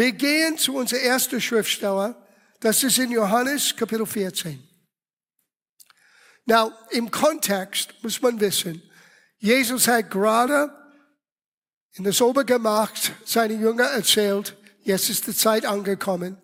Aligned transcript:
Wir 0.00 0.12
gehen 0.12 0.56
zu 0.56 0.76
unserer 0.76 1.00
ersten 1.00 1.42
Schriftsteller. 1.42 2.16
Das 2.58 2.82
ist 2.82 2.96
in 2.96 3.10
Johannes 3.10 3.76
Kapitel 3.76 4.06
14. 4.06 4.66
Now, 6.46 6.72
im 6.88 7.10
Kontext 7.10 7.92
muss 8.02 8.22
man 8.22 8.40
wissen, 8.40 8.82
Jesus 9.36 9.86
hat 9.86 10.10
gerade 10.10 10.74
in 11.96 12.04
das 12.04 12.22
Obergemach 12.22 12.92
seine 13.26 13.52
Jünger 13.52 13.88
erzählt, 13.88 14.56
jetzt 14.84 15.10
ist 15.10 15.26
die 15.26 15.36
Zeit 15.36 15.66
angekommen. 15.66 16.40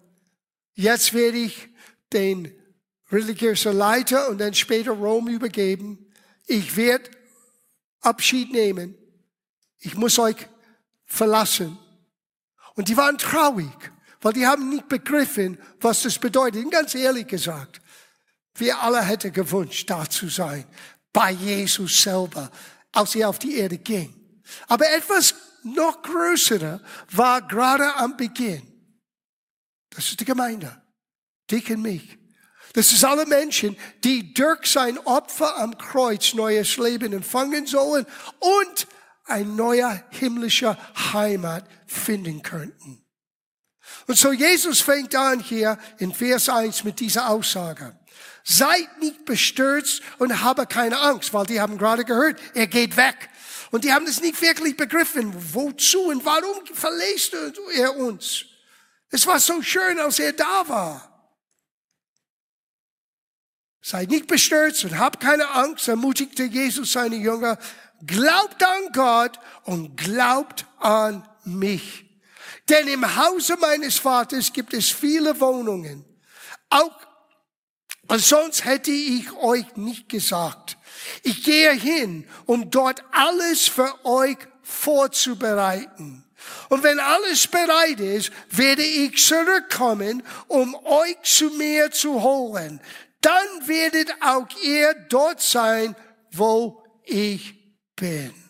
Jetzt 0.74 1.14
werde 1.14 1.38
ich 1.38 1.70
den 2.12 2.52
religiösen 3.10 3.74
Leiter 3.74 4.28
und 4.28 4.36
dann 4.36 4.52
später 4.52 4.90
Rom 4.90 5.28
übergeben. 5.28 6.12
Ich 6.44 6.76
werde 6.76 7.10
Abschied 8.02 8.52
nehmen. 8.52 8.98
Ich 9.78 9.94
muss 9.94 10.18
euch 10.18 10.46
verlassen. 11.06 11.78
Und 12.76 12.88
die 12.88 12.96
waren 12.96 13.18
traurig, 13.18 13.92
weil 14.20 14.34
die 14.34 14.46
haben 14.46 14.68
nicht 14.68 14.88
begriffen, 14.88 15.58
was 15.80 16.02
das 16.02 16.18
bedeutet. 16.18 16.64
Und 16.64 16.70
ganz 16.70 16.94
ehrlich 16.94 17.26
gesagt, 17.26 17.80
wir 18.54 18.80
alle 18.80 19.02
hätten 19.02 19.32
gewünscht, 19.32 19.90
da 19.90 20.08
zu 20.08 20.28
sein, 20.28 20.64
bei 21.12 21.32
Jesus 21.32 22.02
selber, 22.02 22.50
als 22.92 23.14
er 23.14 23.28
auf 23.28 23.38
die 23.38 23.56
Erde 23.56 23.78
ging. 23.78 24.14
Aber 24.68 24.88
etwas 24.90 25.34
noch 25.64 26.02
größerer 26.02 26.80
war 27.12 27.42
gerade 27.42 27.94
am 27.96 28.16
Beginn. 28.16 28.62
Das 29.90 30.08
ist 30.08 30.20
die 30.20 30.24
Gemeinde. 30.24 30.80
Dich 31.50 31.70
und 31.70 31.82
mich. 31.82 32.18
Das 32.74 32.92
ist 32.92 33.04
alle 33.04 33.24
Menschen, 33.24 33.76
die 34.04 34.34
durch 34.34 34.66
sein 34.66 34.98
Opfer 34.98 35.56
am 35.56 35.78
Kreuz 35.78 36.34
neues 36.34 36.76
Leben 36.76 37.14
empfangen 37.14 37.66
sollen 37.66 38.04
und 38.38 38.86
ein 39.24 39.56
neuer 39.56 40.02
himmlischer 40.10 40.78
Heimat 41.12 41.64
finden 41.86 42.42
könnten. 42.42 43.02
Und 44.06 44.18
so 44.18 44.32
Jesus 44.32 44.80
fängt 44.80 45.14
an 45.14 45.40
hier 45.40 45.78
in 45.98 46.12
Vers 46.12 46.48
1 46.48 46.84
mit 46.84 47.00
dieser 47.00 47.28
Aussage. 47.28 47.96
Seid 48.44 48.98
nicht 49.00 49.24
bestürzt 49.24 50.02
und 50.18 50.42
habe 50.42 50.66
keine 50.66 51.00
Angst, 51.00 51.34
weil 51.34 51.46
die 51.46 51.60
haben 51.60 51.78
gerade 51.78 52.04
gehört, 52.04 52.40
er 52.54 52.66
geht 52.66 52.96
weg. 52.96 53.28
Und 53.70 53.84
die 53.84 53.92
haben 53.92 54.06
das 54.06 54.20
nicht 54.20 54.40
wirklich 54.40 54.76
begriffen. 54.76 55.34
Wozu 55.52 56.00
und 56.02 56.24
warum 56.24 56.64
verlässt 56.72 57.34
er 57.74 57.96
uns? 57.96 58.44
Es 59.10 59.26
war 59.26 59.40
so 59.40 59.60
schön, 59.62 59.98
als 59.98 60.18
er 60.18 60.32
da 60.32 60.68
war. 60.68 61.12
Seid 63.82 64.10
nicht 64.10 64.26
bestürzt 64.26 64.84
und 64.84 64.98
habt 64.98 65.20
keine 65.20 65.48
Angst, 65.50 65.86
ermutigte 65.86 66.44
Jesus 66.44 66.92
seine 66.92 67.16
Jünger. 67.16 67.58
Glaubt 68.04 68.62
an 68.62 68.92
Gott 68.92 69.38
und 69.64 69.96
glaubt 69.96 70.66
an 70.78 71.26
mich. 71.46 72.04
Denn 72.68 72.88
im 72.88 73.16
Hause 73.16 73.56
meines 73.56 73.98
Vaters 73.98 74.52
gibt 74.52 74.74
es 74.74 74.90
viele 74.90 75.38
Wohnungen. 75.40 76.04
Auch 76.68 76.96
sonst 78.14 78.64
hätte 78.64 78.90
ich 78.90 79.32
euch 79.32 79.76
nicht 79.76 80.08
gesagt. 80.08 80.76
Ich 81.22 81.44
gehe 81.44 81.72
hin, 81.72 82.28
um 82.44 82.70
dort 82.70 83.02
alles 83.12 83.68
für 83.68 84.04
euch 84.04 84.38
vorzubereiten. 84.62 86.24
Und 86.68 86.82
wenn 86.82 87.00
alles 87.00 87.46
bereit 87.46 88.00
ist, 88.00 88.30
werde 88.50 88.82
ich 88.82 89.24
zurückkommen, 89.24 90.22
um 90.48 90.74
euch 90.74 91.16
zu 91.22 91.50
mir 91.50 91.90
zu 91.90 92.22
holen. 92.22 92.80
Dann 93.20 93.68
werdet 93.68 94.10
auch 94.20 94.46
ihr 94.62 94.94
dort 95.08 95.40
sein, 95.40 95.96
wo 96.32 96.82
ich 97.04 97.54
bin. 97.96 98.45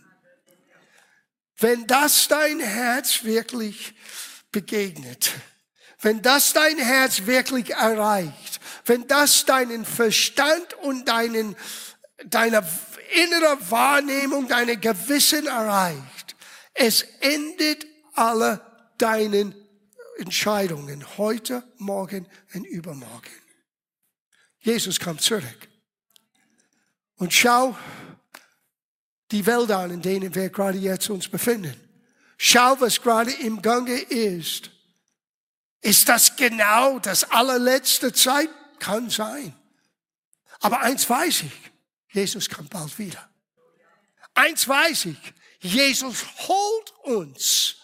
Wenn 1.58 1.86
das 1.86 2.28
dein 2.28 2.60
Herz 2.60 3.24
wirklich 3.24 3.94
begegnet, 4.52 5.32
wenn 6.00 6.22
das 6.22 6.52
dein 6.52 6.78
Herz 6.78 7.26
wirklich 7.26 7.70
erreicht, 7.70 8.60
wenn 8.84 9.06
das 9.06 9.44
deinen 9.46 9.84
Verstand 9.84 10.74
und 10.82 11.06
deinen 11.08 11.56
deine 12.24 12.66
innere 13.14 13.70
Wahrnehmung, 13.70 14.48
deine 14.48 14.76
Gewissen 14.76 15.46
erreicht. 15.46 16.36
Es 16.74 17.02
endet 17.20 17.86
alle 18.14 18.60
deinen 18.98 19.54
Entscheidungen 20.18 21.04
heute, 21.18 21.62
morgen 21.78 22.26
und 22.54 22.64
übermorgen. 22.64 23.30
Jesus 24.60 24.98
kommt 24.98 25.20
zurück. 25.22 25.68
Und 27.16 27.32
schau 27.32 27.76
die 29.30 29.44
Welt 29.46 29.70
an, 29.70 29.90
in 29.90 30.02
denen 30.02 30.34
wir 30.34 30.50
gerade 30.50 30.78
jetzt 30.78 31.10
uns 31.10 31.28
befinden. 31.28 31.74
Schau, 32.38 32.80
was 32.80 33.00
gerade 33.00 33.32
im 33.32 33.62
Gange 33.62 33.98
ist. 33.98 34.70
Ist 35.80 36.08
das 36.08 36.36
genau 36.36 36.98
das 36.98 37.30
allerletzte 37.30 38.12
Zeit? 38.12 38.50
Kann 38.78 39.08
sein. 39.08 39.54
Aber 40.60 40.80
eins 40.80 41.08
weiß 41.08 41.42
ich. 41.42 41.52
Jesus 42.12 42.48
kommt 42.48 42.70
bald 42.70 42.98
wieder. 42.98 43.28
Eins 44.34 44.68
weiß 44.68 45.06
ich, 45.06 45.34
Jesus 45.60 46.24
holt 46.46 46.94
uns. 47.04 47.76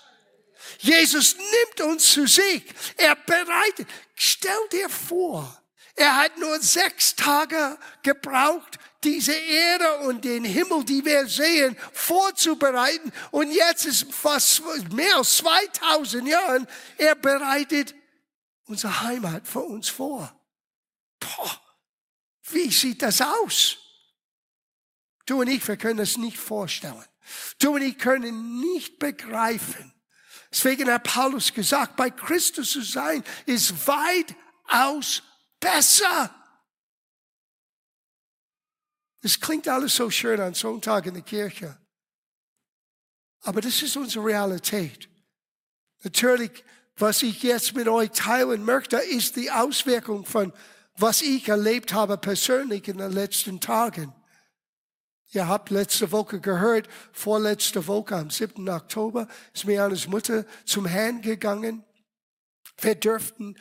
Jesus 0.78 1.36
nimmt 1.36 1.90
uns 1.90 2.12
zu 2.12 2.26
sich. 2.26 2.64
Er 2.96 3.14
bereitet. 3.14 3.88
Stell 4.14 4.68
dir 4.70 4.88
vor, 4.88 5.62
er 5.94 6.16
hat 6.16 6.36
nur 6.38 6.60
sechs 6.60 7.14
Tage 7.14 7.78
gebraucht, 8.02 8.78
diese 9.04 9.32
Erde 9.32 9.98
und 10.08 10.24
den 10.24 10.44
Himmel, 10.44 10.84
die 10.84 11.04
wir 11.04 11.26
sehen, 11.26 11.76
vorzubereiten. 11.92 13.12
Und 13.30 13.52
jetzt 13.52 13.86
ist 13.86 14.12
fast 14.12 14.62
mehr 14.92 15.16
als 15.16 15.36
2000 15.38 16.28
Jahren, 16.28 16.66
er 16.98 17.14
bereitet 17.14 17.94
unsere 18.64 19.02
Heimat 19.02 19.46
für 19.46 19.60
uns 19.60 19.88
vor. 19.88 20.34
Boah, 21.20 21.60
wie 22.50 22.70
sieht 22.70 23.02
das 23.02 23.20
aus? 23.20 23.78
Du 25.26 25.40
und 25.40 25.48
ich, 25.48 25.66
wir 25.66 25.76
können 25.76 26.00
es 26.00 26.16
nicht 26.16 26.38
vorstellen. 26.38 27.04
Du 27.58 27.74
und 27.74 27.82
ich 27.82 27.98
können 27.98 28.60
nicht 28.60 28.98
begreifen. 28.98 29.94
Deswegen 30.50 30.90
hat 30.90 31.04
Paulus 31.04 31.54
gesagt, 31.54 31.96
bei 31.96 32.10
Christus 32.10 32.72
zu 32.72 32.82
sein, 32.82 33.24
ist 33.46 33.86
weitaus 33.86 35.22
besser. 35.58 36.34
Es 39.22 39.38
klingt 39.38 39.68
alles 39.68 39.94
so 39.94 40.10
schön 40.10 40.40
an 40.40 40.54
Sonntag 40.54 41.06
in 41.06 41.14
der 41.14 41.22
Kirche. 41.22 41.78
Aber 43.42 43.60
das 43.60 43.82
ist 43.82 43.96
unsere 43.96 44.26
Realität. 44.26 45.08
Natürlich, 46.02 46.64
was 46.96 47.22
ich 47.22 47.42
jetzt 47.42 47.74
mit 47.74 47.88
euch 47.88 48.10
teilen 48.10 48.64
möchte, 48.64 48.96
ist 48.96 49.36
die 49.36 49.50
Auswirkung 49.50 50.24
von, 50.24 50.52
was 50.96 51.22
ich 51.22 51.48
erlebt 51.48 51.92
habe 51.92 52.18
persönlich 52.18 52.86
in 52.88 52.98
den 52.98 53.12
letzten 53.12 53.60
Tagen. 53.60 54.12
Ihr 55.30 55.48
habt 55.48 55.70
letzte 55.70 56.12
Woche 56.12 56.40
gehört, 56.40 56.88
vorletzte 57.12 57.86
Woche 57.86 58.16
am 58.16 58.30
7. 58.30 58.68
Oktober 58.68 59.28
ist 59.54 59.64
Meanas 59.64 60.06
Mutter 60.06 60.44
zum 60.64 60.84
Herrn 60.84 61.22
gegangen. 61.22 61.84
Wir 62.78 62.96
dürften 62.96 63.56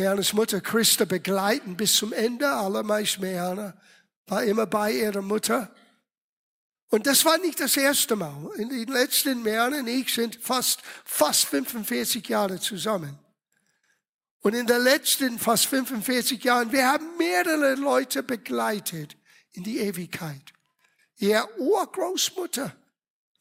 Meanas 0.00 0.32
Mutter 0.32 0.62
Christa 0.62 1.04
begleiten 1.04 1.76
bis 1.76 1.94
zum 1.94 2.14
Ende. 2.14 2.50
Allermeist 2.50 3.20
Meana 3.20 3.74
war 4.26 4.42
immer 4.44 4.64
bei 4.64 4.92
ihrer 4.92 5.20
Mutter. 5.20 5.70
Und 6.88 7.06
das 7.06 7.22
war 7.26 7.36
nicht 7.36 7.60
das 7.60 7.76
erste 7.76 8.16
Mal. 8.16 8.50
In 8.56 8.70
den 8.70 8.88
letzten 8.88 9.42
Meana 9.42 9.80
und 9.80 9.88
ich 9.88 10.14
sind 10.14 10.36
fast, 10.36 10.80
fast 11.04 11.44
45 11.48 12.26
Jahre 12.26 12.58
zusammen. 12.58 13.18
Und 14.40 14.54
in 14.54 14.66
den 14.66 14.80
letzten 14.80 15.38
fast 15.38 15.66
45 15.66 16.42
Jahren, 16.42 16.72
wir 16.72 16.88
haben 16.88 17.18
mehrere 17.18 17.74
Leute 17.74 18.22
begleitet 18.22 19.18
in 19.52 19.64
die 19.64 19.80
Ewigkeit. 19.80 20.54
Ihr 21.18 21.46
Urgroßmutter, 21.58 22.74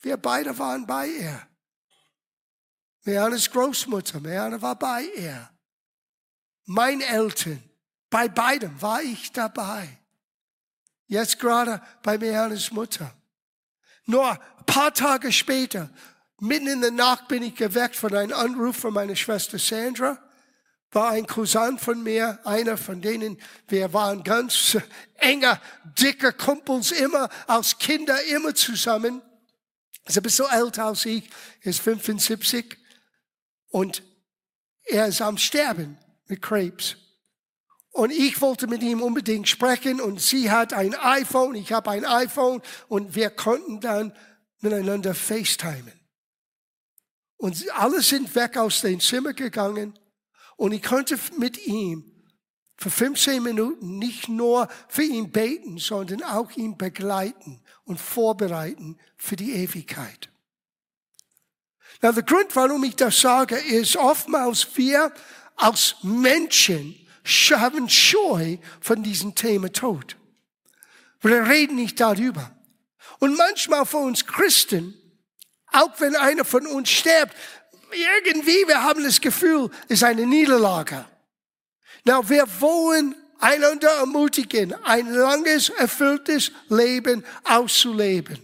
wir 0.01 0.17
beide 0.17 0.57
waren 0.59 0.85
bei 0.85 1.07
ihr. 1.07 1.47
Meanes 3.05 3.49
Großmutter, 3.49 4.19
Meane 4.19 4.61
war 4.61 4.77
bei 4.77 5.05
ihr. 5.15 5.49
Meine 6.71 7.03
Eltern, 7.03 7.63
bei 8.11 8.27
beidem 8.27 8.79
war 8.79 9.01
ich 9.01 9.31
dabei. 9.31 9.89
Jetzt 11.07 11.39
gerade 11.39 11.81
bei 12.03 12.19
Meanes 12.19 12.71
Mutter. 12.71 13.11
Nur 14.05 14.29
ein 14.29 14.65
paar 14.67 14.93
Tage 14.93 15.31
später, 15.31 15.89
mitten 16.39 16.67
in 16.67 16.81
der 16.81 16.91
Nacht 16.91 17.27
bin 17.27 17.41
ich 17.41 17.55
geweckt 17.55 17.95
von 17.95 18.13
einem 18.13 18.37
Anruf 18.37 18.77
von 18.77 18.93
meiner 18.93 19.15
Schwester 19.15 19.57
Sandra 19.57 20.19
war 20.91 21.09
ein 21.09 21.25
Cousin 21.25 21.79
von 21.79 22.03
mir, 22.03 22.37
einer 22.45 22.77
von 22.77 23.01
denen, 23.01 23.41
wir 23.67 23.91
waren 23.91 24.23
ganz 24.23 24.77
enger, 25.15 25.59
dicker 25.99 26.33
Kumpels 26.33 26.91
immer, 26.91 27.29
als 27.47 27.79
Kinder 27.79 28.23
immer 28.25 28.53
zusammen. 28.53 29.23
Er 30.03 30.09
ist 30.09 30.17
ein 30.17 30.23
bisschen 30.23 30.45
älter 30.51 30.85
als 30.85 31.03
ich, 31.05 31.27
ist 31.61 31.81
75 31.81 32.77
und 33.69 34.03
er 34.83 35.07
ist 35.07 35.21
am 35.23 35.39
Sterben 35.39 35.97
mit 36.29 36.41
Krebs. 36.41 36.95
Und 37.91 38.11
ich 38.11 38.39
wollte 38.39 38.67
mit 38.67 38.83
ihm 38.83 39.01
unbedingt 39.01 39.49
sprechen 39.49 39.99
und 39.99 40.21
sie 40.21 40.51
hat 40.51 40.73
ein 40.73 40.95
iPhone, 40.95 41.55
ich 41.55 41.73
habe 41.73 41.89
ein 41.91 42.05
iPhone 42.05 42.61
und 42.87 43.15
wir 43.15 43.29
konnten 43.29 43.81
dann 43.81 44.13
miteinander 44.61 45.15
FaceTimen. 45.15 45.99
Und 47.37 47.71
alle 47.71 48.01
sind 48.01 48.35
weg 48.35 48.57
aus 48.57 48.81
dem 48.81 48.99
Zimmer 48.99 49.33
gegangen. 49.33 49.97
Und 50.57 50.73
ich 50.73 50.83
konnte 50.83 51.17
mit 51.37 51.65
ihm 51.65 52.03
für 52.75 52.89
15 52.89 53.41
Minuten 53.41 53.97
nicht 53.97 54.27
nur 54.27 54.67
für 54.89 55.03
ihn 55.03 55.31
beten, 55.31 55.77
sondern 55.77 56.21
auch 56.23 56.51
ihn 56.51 56.77
begleiten 56.77 57.61
und 57.85 57.99
vorbereiten 57.99 58.97
für 59.15 59.37
die 59.37 59.53
Ewigkeit. 59.53 60.29
Na, 62.01 62.11
der 62.11 62.23
Grund, 62.23 62.55
warum 62.55 62.83
ich 62.83 62.95
das 62.95 63.19
sage, 63.19 63.55
ist 63.55 63.97
oftmals 63.97 64.67
wir 64.75 65.11
als 65.59 65.95
Menschen 66.03 66.95
haben 67.51 67.89
Scheu 67.89 68.57
von 68.81 69.03
diesem 69.03 69.35
Thema 69.35 69.71
Tod. 69.71 70.15
Wir 71.21 71.47
reden 71.47 71.75
nicht 71.75 71.99
darüber. 71.99 72.51
Und 73.19 73.37
manchmal 73.37 73.85
für 73.85 73.97
uns 73.97 74.25
Christen, 74.25 74.93
auch 75.71 75.99
wenn 75.99 76.15
einer 76.15 76.45
von 76.45 76.65
uns 76.65 76.89
stirbt, 76.89 77.35
irgendwie, 77.91 78.67
wir 78.67 78.83
haben 78.83 79.03
das 79.03 79.19
Gefühl, 79.19 79.69
ist 79.89 80.03
eine 80.03 80.25
Niederlage. 80.25 81.05
Na, 82.05 82.27
wir 82.29 82.47
wollen 82.61 83.15
einander 83.39 83.89
ermutigen, 83.89 84.73
ein 84.85 85.11
langes, 85.11 85.69
erfülltes 85.69 86.51
Leben 86.69 87.25
auszuleben. 87.43 88.39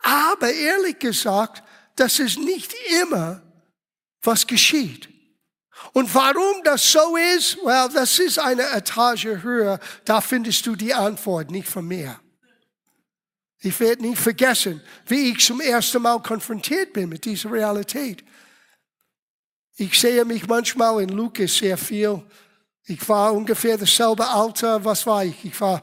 Aber 0.00 0.52
ehrlich 0.52 0.98
gesagt, 0.98 1.62
das 1.96 2.18
ist 2.18 2.38
nicht 2.38 2.74
immer, 3.00 3.42
was 4.22 4.46
geschieht. 4.46 5.13
Und 5.92 6.12
warum 6.14 6.62
das 6.64 6.90
so 6.90 7.16
ist, 7.16 7.58
well, 7.64 7.88
das 7.92 8.18
ist 8.18 8.38
eine 8.38 8.68
Etage 8.70 9.26
höher. 9.42 9.78
Da 10.04 10.20
findest 10.20 10.66
du 10.66 10.76
die 10.76 10.94
Antwort, 10.94 11.50
nicht 11.50 11.68
von 11.68 11.86
mir. 11.86 12.18
Ich 13.60 13.80
werde 13.80 14.02
nicht 14.02 14.20
vergessen, 14.20 14.82
wie 15.06 15.30
ich 15.30 15.44
zum 15.44 15.60
ersten 15.60 16.02
Mal 16.02 16.20
konfrontiert 16.20 16.92
bin 16.92 17.08
mit 17.08 17.24
dieser 17.24 17.50
Realität. 17.50 18.22
Ich 19.76 19.98
sehe 19.98 20.24
mich 20.24 20.46
manchmal 20.46 21.02
in 21.02 21.08
Lukas 21.08 21.56
sehr 21.56 21.78
viel. 21.78 22.22
Ich 22.84 23.08
war 23.08 23.32
ungefähr 23.32 23.78
dasselbe 23.78 24.28
Alter. 24.28 24.84
Was 24.84 25.06
war 25.06 25.24
ich? 25.24 25.44
Ich 25.44 25.60
war, 25.60 25.82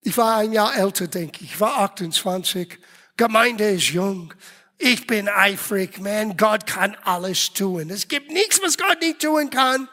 ich 0.00 0.16
war 0.16 0.36
ein 0.36 0.52
Jahr 0.52 0.76
älter, 0.76 1.08
denke 1.08 1.44
ich. 1.44 1.54
Ich 1.54 1.60
war 1.60 1.78
28. 1.78 2.78
Gemeinde 3.16 3.70
ist 3.70 3.88
jung. 3.88 4.32
Ich 4.78 5.06
bin 5.06 5.28
eifrig, 5.28 6.00
man. 6.00 6.36
Gott 6.36 6.66
kann 6.66 6.94
alles 7.04 7.52
tun. 7.52 7.90
Es 7.90 8.08
gibt 8.08 8.30
nichts, 8.30 8.60
was 8.62 8.76
Gott 8.76 9.00
nicht 9.00 9.20
tun 9.20 9.50
kann. 9.50 9.88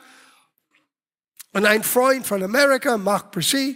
Und 1.54 1.66
ein 1.66 1.84
Freund 1.84 2.26
von 2.26 2.44
Amerika, 2.44 2.98
Mark 2.98 3.32
Brzee, 3.32 3.76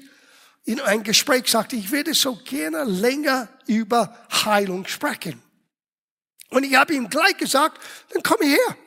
in 0.66 0.82
einem 0.82 1.04
Gespräch 1.04 1.50
sagte, 1.50 1.78
ich 1.78 1.92
würde 1.92 2.14
so 2.14 2.36
gerne 2.36 2.84
länger 2.84 3.48
über 3.68 4.18
Heilung 4.44 4.86
sprechen. 4.86 5.42
Und 6.50 6.64
ich 6.64 6.76
habe 6.76 6.94
ihm 6.94 7.10
gleich 7.10 7.38
gesagt, 7.38 7.82
dann 8.12 8.24
komm 8.24 8.42
her. 8.42 8.78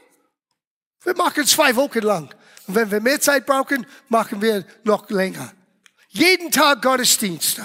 Wir 1.02 1.16
machen 1.16 1.46
zwei 1.46 1.74
Wochen 1.76 2.00
lang. 2.00 2.34
Und 2.66 2.74
wenn 2.74 2.90
wir 2.90 3.00
mehr 3.00 3.20
Zeit 3.20 3.46
brauchen, 3.46 3.86
machen 4.08 4.42
wir 4.42 4.66
noch 4.84 5.08
länger. 5.08 5.52
Jeden 6.08 6.50
Tag 6.50 6.82
Gottesdienste. 6.82 7.64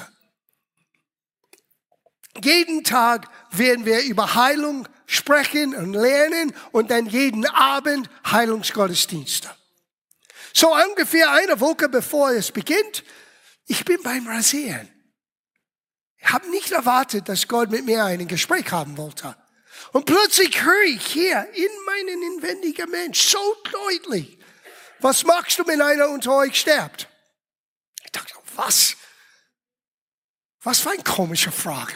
Jeden 2.42 2.84
Tag 2.84 3.30
werden 3.58 3.86
wir 3.86 4.02
über 4.04 4.36
Heilung 4.36 4.88
sprechen 5.06 5.76
und 5.76 5.94
lernen 5.94 6.54
und 6.72 6.92
dann 6.92 7.06
jeden 7.06 7.46
Abend 7.46 8.10
Heilungsgottesdienste. 8.30 9.50
So 10.54 10.74
ungefähr 10.74 11.32
eine 11.32 11.60
Woche 11.60 11.90
bevor 11.90 12.32
es 12.32 12.52
beginnt, 12.52 13.04
ich 13.68 13.84
bin 13.84 14.02
beim 14.04 14.28
Rasieren. 14.28 14.90
Ich 16.18 16.32
habe 16.32 16.50
nicht 16.50 16.72
erwartet, 16.72 17.30
dass 17.30 17.48
Gott 17.48 17.70
mit 17.70 17.86
mir 17.86 18.04
ein 18.06 18.28
Gespräch 18.28 18.72
haben 18.72 18.98
wollte. 18.98 19.36
Und 19.92 20.06
plötzlich 20.06 20.64
höre 20.64 20.84
ich 20.84 21.06
hier 21.06 21.48
in 21.54 21.70
meinen 21.86 22.22
inwendigen 22.34 22.90
Mensch 22.90 23.22
so 23.22 23.38
deutlich, 23.72 24.40
was 25.00 25.24
machst 25.24 25.60
du, 25.60 25.68
wenn 25.68 25.82
einer 25.82 26.10
unter 26.10 26.36
euch 26.38 26.60
stirbt? 26.60 27.08
Ich 28.04 28.12
dachte, 28.12 28.34
was? 28.56 28.96
Was 30.64 30.80
für 30.80 30.92
eine 30.92 31.04
komische 31.04 31.52
Frage 31.52 31.94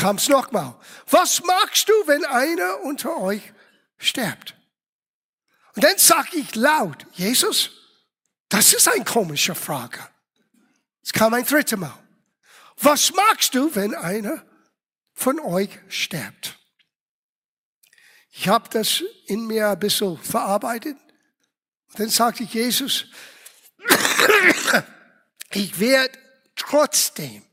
kam 0.00 0.16
es 0.16 0.28
nochmal. 0.28 0.74
Was 1.10 1.42
machst 1.44 1.88
du, 1.88 1.92
wenn 2.06 2.24
einer 2.24 2.80
unter 2.80 3.18
euch 3.18 3.42
stirbt? 3.98 4.54
Und 5.74 5.84
dann 5.84 5.98
sage 5.98 6.36
ich 6.36 6.54
laut, 6.54 7.06
Jesus, 7.12 7.70
das 8.48 8.72
ist 8.72 8.88
eine 8.88 9.04
komische 9.04 9.54
Frage. 9.54 10.00
Es 11.02 11.12
kam 11.12 11.34
ein 11.34 11.44
drittes 11.44 11.78
Mal. 11.78 11.96
Was 12.78 13.12
machst 13.12 13.54
du, 13.54 13.74
wenn 13.74 13.94
einer 13.94 14.44
von 15.12 15.38
euch 15.38 15.70
stirbt? 15.88 16.58
Ich 18.32 18.48
habe 18.48 18.68
das 18.70 19.02
in 19.26 19.46
mir 19.46 19.68
ein 19.68 19.78
bisschen 19.78 20.16
verarbeitet. 20.18 20.96
Und 21.90 22.00
dann 22.00 22.08
sagte 22.08 22.44
ich, 22.44 22.54
Jesus, 22.54 23.04
ich 25.50 25.78
werde 25.78 26.18
trotzdem 26.56 27.44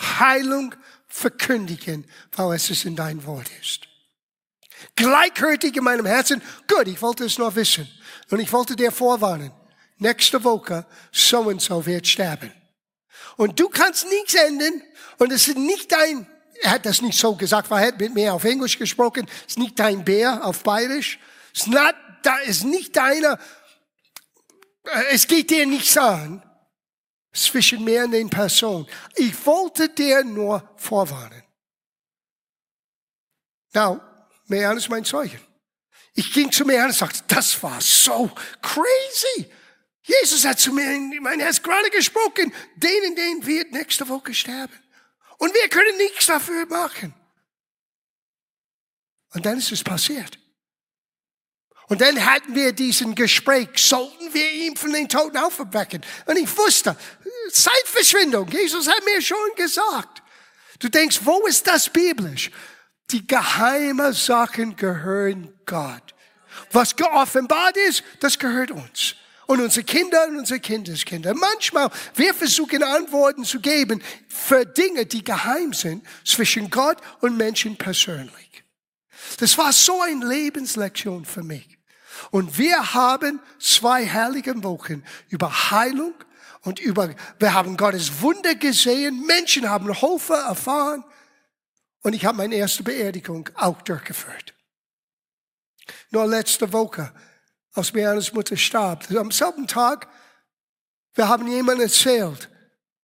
Heilung 0.00 0.74
verkündigen, 1.12 2.06
weil 2.36 2.56
es 2.56 2.84
in 2.84 2.96
dein 2.96 3.24
Wort 3.26 3.50
ist. 3.60 3.82
Gleichgültig 4.96 5.76
in 5.76 5.84
meinem 5.84 6.06
Herzen, 6.06 6.42
gut, 6.66 6.88
ich 6.88 7.00
wollte 7.02 7.24
es 7.24 7.38
nur 7.38 7.54
wissen. 7.54 7.86
Und 8.30 8.40
ich 8.40 8.52
wollte 8.52 8.74
dir 8.74 8.90
vorwarnen, 8.90 9.52
nächste 9.98 10.42
Woche, 10.42 10.86
so 11.12 11.40
und 11.40 11.60
so 11.60 11.84
wird 11.84 12.06
sterben. 12.06 12.50
Und 13.36 13.60
du 13.60 13.68
kannst 13.68 14.08
nichts 14.08 14.34
ändern, 14.34 14.82
und 15.18 15.30
es 15.30 15.46
ist 15.46 15.58
nicht 15.58 15.92
dein, 15.92 16.26
er 16.62 16.72
hat 16.72 16.86
das 16.86 17.02
nicht 17.02 17.18
so 17.18 17.36
gesagt, 17.36 17.70
weil 17.70 17.82
er 17.82 17.88
hat 17.88 18.00
mit 18.00 18.14
mir 18.14 18.32
auf 18.32 18.44
Englisch 18.44 18.78
gesprochen, 18.78 19.28
es 19.46 19.52
ist 19.52 19.58
nicht 19.58 19.78
dein 19.78 20.04
Bär 20.04 20.44
auf 20.44 20.62
Bayerisch, 20.62 21.18
es 21.54 21.66
ist 21.66 21.74
ist 22.46 22.64
nicht 22.64 22.96
deiner, 22.96 23.38
es 25.10 25.26
geht 25.26 25.50
dir 25.50 25.66
nichts 25.66 25.96
an 25.98 26.42
zwischen 27.32 27.84
mir 27.84 28.04
und 28.04 28.12
den 28.12 28.28
Personen. 28.28 28.86
Ich 29.16 29.46
wollte 29.46 29.88
dir 29.88 30.22
nur 30.24 30.68
vorwarnen. 30.76 31.42
Now, 33.74 34.00
Mehan 34.46 34.76
ist 34.76 34.88
mein 34.88 35.04
Zeuge. 35.04 35.40
Ich 36.14 36.32
ging 36.32 36.52
zu 36.52 36.64
Mehan 36.64 36.88
und 36.88 36.94
sagte, 36.94 37.22
das 37.26 37.62
war 37.62 37.80
so 37.80 38.30
crazy. 38.60 39.50
Jesus 40.02 40.44
hat 40.44 40.58
zu 40.58 40.72
mir 40.72 40.90
in 40.90 41.22
mein 41.22 41.40
Herz 41.40 41.62
gerade 41.62 41.88
gesprochen, 41.90 42.52
denen, 42.76 43.16
denen 43.16 43.46
wird 43.46 43.72
nächste 43.72 44.08
Woche 44.08 44.34
sterben. 44.34 44.74
Und 45.38 45.54
wir 45.54 45.68
können 45.68 45.96
nichts 45.96 46.26
dafür 46.26 46.66
machen. 46.66 47.14
Und 49.32 49.46
dann 49.46 49.58
ist 49.58 49.72
es 49.72 49.82
passiert. 49.82 50.38
Und 51.92 52.00
dann 52.00 52.24
hatten 52.24 52.54
wir 52.54 52.72
diesen 52.72 53.14
Gespräch, 53.14 53.68
sollten 53.76 54.32
wir 54.32 54.50
ihn 54.50 54.74
von 54.76 54.94
den 54.94 55.10
Toten 55.10 55.36
auferwecken? 55.36 56.00
Und 56.24 56.38
ich 56.38 56.48
wusste, 56.56 56.96
Zeitverschwendung, 57.50 58.48
Jesus 58.48 58.88
hat 58.88 59.04
mir 59.04 59.20
schon 59.20 59.36
gesagt. 59.56 60.22
Du 60.78 60.88
denkst, 60.88 61.20
wo 61.22 61.46
ist 61.46 61.66
das 61.66 61.90
biblisch? 61.90 62.50
Die 63.10 63.26
geheime 63.26 64.14
Sachen 64.14 64.74
gehören 64.74 65.52
Gott. 65.66 66.14
Was 66.70 66.96
geoffenbart 66.96 67.76
ist, 67.76 68.02
das 68.20 68.38
gehört 68.38 68.70
uns. 68.70 69.14
Und 69.46 69.60
unsere 69.60 69.84
Kinder 69.84 70.28
und 70.28 70.38
unsere 70.38 70.60
Kindeskinder. 70.60 71.34
Manchmal, 71.34 71.90
wir 72.14 72.32
versuchen 72.32 72.82
Antworten 72.82 73.44
zu 73.44 73.60
geben 73.60 74.02
für 74.28 74.64
Dinge, 74.64 75.04
die 75.04 75.22
geheim 75.22 75.74
sind 75.74 76.06
zwischen 76.24 76.70
Gott 76.70 76.96
und 77.20 77.36
Menschen 77.36 77.76
persönlich. 77.76 78.64
Das 79.36 79.58
war 79.58 79.74
so 79.74 80.00
eine 80.00 80.24
Lebenslektion 80.24 81.26
für 81.26 81.42
mich. 81.42 81.71
Und 82.30 82.58
wir 82.58 82.94
haben 82.94 83.40
zwei 83.58 84.04
herrliche 84.04 84.62
Wochen 84.62 85.02
über 85.28 85.70
Heilung 85.70 86.14
und 86.62 86.78
über, 86.78 87.14
wir 87.38 87.54
haben 87.54 87.76
Gottes 87.76 88.20
Wunder 88.20 88.54
gesehen. 88.54 89.26
Menschen 89.26 89.68
haben 89.68 89.88
Hofe 90.00 90.34
erfahren. 90.34 91.04
Und 92.02 92.14
ich 92.14 92.24
habe 92.24 92.38
meine 92.38 92.56
erste 92.56 92.82
Beerdigung 92.82 93.48
auch 93.54 93.80
durchgeführt. 93.82 94.54
Nur 96.10 96.26
letzte 96.26 96.72
Woche, 96.72 97.12
als 97.74 97.92
Mianas 97.92 98.32
Mutter 98.32 98.56
starb, 98.56 99.10
am 99.10 99.30
selben 99.30 99.66
Tag, 99.66 100.08
wir 101.14 101.28
haben 101.28 101.46
jemandem 101.46 101.86
erzählt, 101.86 102.48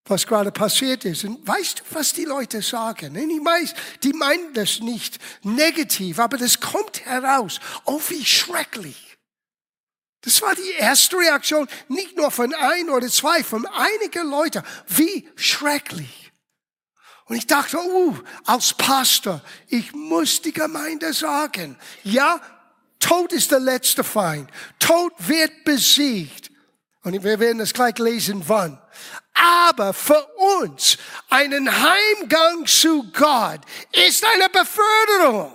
was 0.05 0.27
gerade 0.27 0.51
passiert 0.51 1.05
ist. 1.05 1.25
Und 1.25 1.47
weißt 1.47 1.81
du, 1.81 1.83
was 1.91 2.13
die 2.13 2.25
Leute 2.25 2.63
sagen? 2.63 3.15
Die, 3.15 3.41
meist, 3.41 3.75
die 4.03 4.13
meinen 4.13 4.55
das 4.55 4.81
nicht 4.81 5.19
negativ, 5.43 6.19
aber 6.19 6.39
das 6.39 6.61
kommt 6.61 7.05
heraus. 7.05 7.61
Oh, 7.85 8.01
wie 8.09 8.25
schrecklich. 8.25 9.08
Das 10.23 10.43
war 10.43 10.55
die 10.55 10.73
erste 10.79 11.17
Reaktion, 11.17 11.69
nicht 11.89 12.17
nur 12.17 12.31
von 12.31 12.53
ein 12.53 12.91
oder 12.91 13.09
zwei, 13.09 13.45
von 13.45 13.67
einigen 13.67 14.29
Leuten. 14.29 14.63
Wie 14.89 15.29
schrecklich. 15.37 16.33
Und 17.27 17.37
ich 17.37 17.47
dachte, 17.47 17.79
uh, 17.79 18.17
als 18.47 18.73
Pastor, 18.73 19.43
ich 19.69 19.93
muss 19.93 20.41
die 20.41 20.53
Gemeinde 20.53 21.13
sagen, 21.13 21.79
ja, 22.03 22.41
Tod 22.99 23.33
ist 23.33 23.53
der 23.53 23.61
letzte 23.61 24.03
Feind. 24.03 24.51
Tod 24.79 25.13
wird 25.19 25.65
besiegt. 25.65 26.51
Und 27.03 27.23
wir 27.23 27.39
werden 27.39 27.61
es 27.61 27.73
gleich 27.73 27.97
lesen, 27.99 28.43
wann. 28.47 28.81
Aber 29.35 29.93
für 29.93 30.27
uns 30.59 30.99
einen 31.29 31.71
Heimgang 31.71 32.67
zu 32.67 33.05
Gott 33.13 33.61
ist 33.93 34.25
eine 34.25 34.49
Beförderung. 34.49 35.55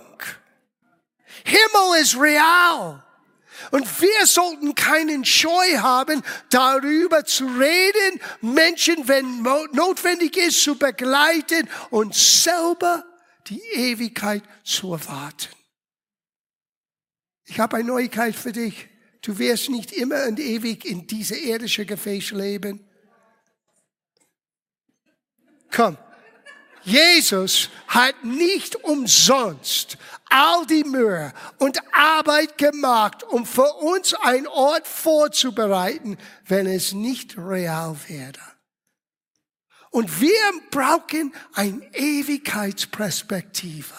Himmel 1.44 2.00
ist 2.00 2.18
real. 2.18 3.04
Und 3.70 4.00
wir 4.00 4.26
sollten 4.26 4.74
keinen 4.74 5.24
Scheu 5.24 5.78
haben, 5.78 6.22
darüber 6.50 7.24
zu 7.24 7.46
reden, 7.46 8.20
Menschen, 8.40 9.08
wenn 9.08 9.42
notwendig 9.72 10.36
ist, 10.36 10.62
zu 10.62 10.76
begleiten 10.78 11.68
und 11.90 12.14
selber 12.14 13.04
die 13.48 13.62
Ewigkeit 13.74 14.42
zu 14.62 14.92
erwarten. 14.92 15.48
Ich 17.46 17.60
habe 17.60 17.76
eine 17.76 17.88
Neuigkeit 17.88 18.34
für 18.34 18.52
dich. 18.52 18.88
Du 19.20 19.38
wirst 19.38 19.70
nicht 19.70 19.92
immer 19.92 20.26
und 20.26 20.38
ewig 20.38 20.84
in 20.84 21.06
diese 21.06 21.36
irdische 21.36 21.86
Gefäß 21.86 22.32
leben. 22.32 22.86
Komm. 25.70 25.96
Jesus 26.84 27.70
hat 27.88 28.24
nicht 28.24 28.76
umsonst 28.84 29.98
all 30.28 30.66
die 30.66 30.84
Mühe 30.84 31.32
und 31.58 31.80
Arbeit 31.92 32.58
gemacht, 32.58 33.22
um 33.22 33.46
für 33.46 33.72
uns 33.74 34.12
einen 34.14 34.46
Ort 34.46 34.86
vorzubereiten, 34.86 36.18
wenn 36.46 36.66
es 36.66 36.92
nicht 36.92 37.38
real 37.38 37.96
wäre. 38.08 38.34
Und 39.90 40.20
wir 40.20 40.34
brauchen 40.70 41.34
eine 41.52 41.80
Ewigkeitsperspektive. 41.94 43.94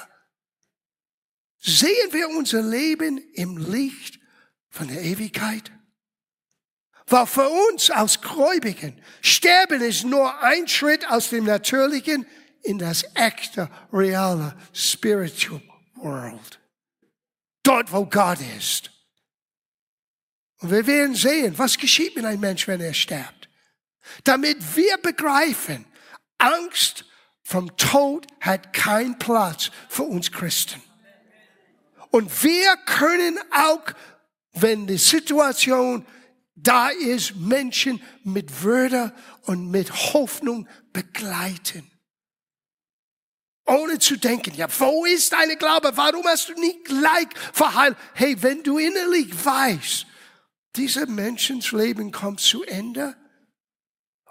Sehen 1.57 2.11
wir 2.11 2.29
unser 2.29 2.61
Leben 2.61 3.17
im 3.33 3.57
Licht 3.57 4.19
von 4.69 4.87
der 4.89 5.01
Ewigkeit? 5.01 5.71
Weil 7.07 7.27
für 7.27 7.47
uns 7.69 7.89
als 7.89 8.21
Gläubigen 8.21 9.01
Sterben 9.21 9.81
ist 9.81 10.03
nur 10.03 10.41
ein 10.41 10.67
Schritt 10.67 11.09
aus 11.09 11.29
dem 11.29 11.45
Natürlichen 11.45 12.27
in 12.65 12.77
das 12.77 13.05
echte, 13.15 13.69
reale, 13.93 14.55
spiritual 14.73 15.61
world. 15.95 16.59
Dort, 17.63 17.91
wo 17.91 18.05
Gott 18.05 18.39
ist. 18.57 18.91
Und 20.59 20.71
wir 20.71 20.85
werden 20.87 21.15
sehen, 21.15 21.57
was 21.57 21.77
geschieht 21.77 22.15
mit 22.15 22.25
einem 22.25 22.39
Mensch, 22.39 22.67
wenn 22.67 22.81
er 22.81 22.93
stirbt. 22.93 23.49
Damit 24.23 24.75
wir 24.75 24.97
begreifen, 24.97 25.85
Angst 26.37 27.05
vom 27.43 27.75
Tod 27.77 28.25
hat 28.39 28.73
keinen 28.73 29.17
Platz 29.19 29.71
für 29.89 30.03
uns 30.03 30.31
Christen. 30.31 30.81
Und 32.11 32.43
wir 32.43 32.77
können 32.85 33.37
auch, 33.51 33.83
wenn 34.53 34.87
die 34.87 34.97
Situation 34.97 36.05
da 36.55 36.89
ist, 36.89 37.35
Menschen 37.35 38.01
mit 38.23 38.63
Würde 38.63 39.13
und 39.43 39.69
mit 39.69 39.91
Hoffnung 40.13 40.67
begleiten. 40.93 41.91
Ohne 43.67 43.97
zu 43.97 44.17
denken, 44.17 44.53
ja, 44.53 44.67
wo 44.79 45.05
ist 45.05 45.31
deine 45.31 45.57
Glaube? 45.57 45.91
Warum 45.95 46.23
hast 46.25 46.49
du 46.49 46.53
nicht 46.53 46.85
gleich 46.85 47.27
verheilt? 47.51 47.97
Hey, 48.13 48.41
wenn 48.43 48.61
du 48.61 48.77
innerlich 48.77 49.33
weißt, 49.43 50.05
dieser 50.75 51.07
Menschenleben 51.07 52.11
kommt 52.11 52.41
zu 52.41 52.63
Ende 52.63 53.15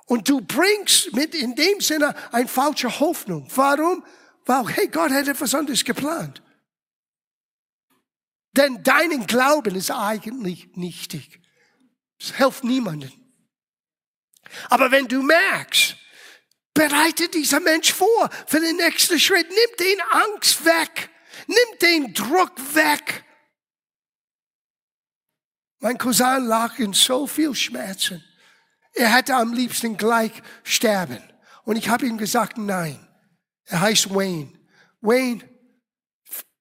und 0.06 0.28
du 0.28 0.40
bringst 0.40 1.12
mit 1.14 1.34
in 1.34 1.56
dem 1.56 1.80
Sinne 1.80 2.14
eine 2.32 2.46
falsche 2.46 3.00
Hoffnung. 3.00 3.48
Warum? 3.54 4.04
Weil, 4.44 4.68
hey, 4.68 4.88
Gott 4.88 5.10
hat 5.10 5.26
etwas 5.26 5.54
anderes 5.54 5.84
geplant. 5.84 6.42
Denn 8.52 8.84
deinen 8.84 9.26
Glauben 9.26 9.74
ist 9.74 9.90
eigentlich 9.90 10.76
nichtig. 10.76 11.40
Es 12.20 12.36
hilft 12.36 12.62
niemandem. 12.62 13.12
Aber 14.68 14.92
wenn 14.92 15.08
du 15.08 15.22
merkst, 15.22 15.96
bereitet 16.74 17.34
dieser 17.34 17.60
Mensch 17.60 17.92
vor 17.92 18.30
für 18.46 18.60
den 18.60 18.76
nächsten 18.76 19.18
Schritt, 19.18 19.48
nimm 19.48 19.86
den 19.86 20.00
Angst 20.10 20.64
weg, 20.64 21.10
nimm 21.46 21.78
den 21.80 22.14
Druck 22.14 22.52
weg. 22.74 23.24
Mein 25.78 25.98
Cousin 25.98 26.46
lag 26.46 26.78
in 26.78 26.92
so 26.92 27.26
viel 27.26 27.54
Schmerzen. 27.54 28.24
Er 28.94 29.14
hätte 29.14 29.34
am 29.36 29.52
liebsten 29.52 29.96
gleich 29.96 30.32
sterben. 30.62 31.22
Und 31.64 31.76
ich 31.76 31.88
habe 31.88 32.06
ihm 32.06 32.16
gesagt, 32.16 32.58
nein. 32.58 33.06
Er 33.66 33.80
heißt 33.80 34.14
Wayne. 34.14 34.52
Wayne, 35.00 35.42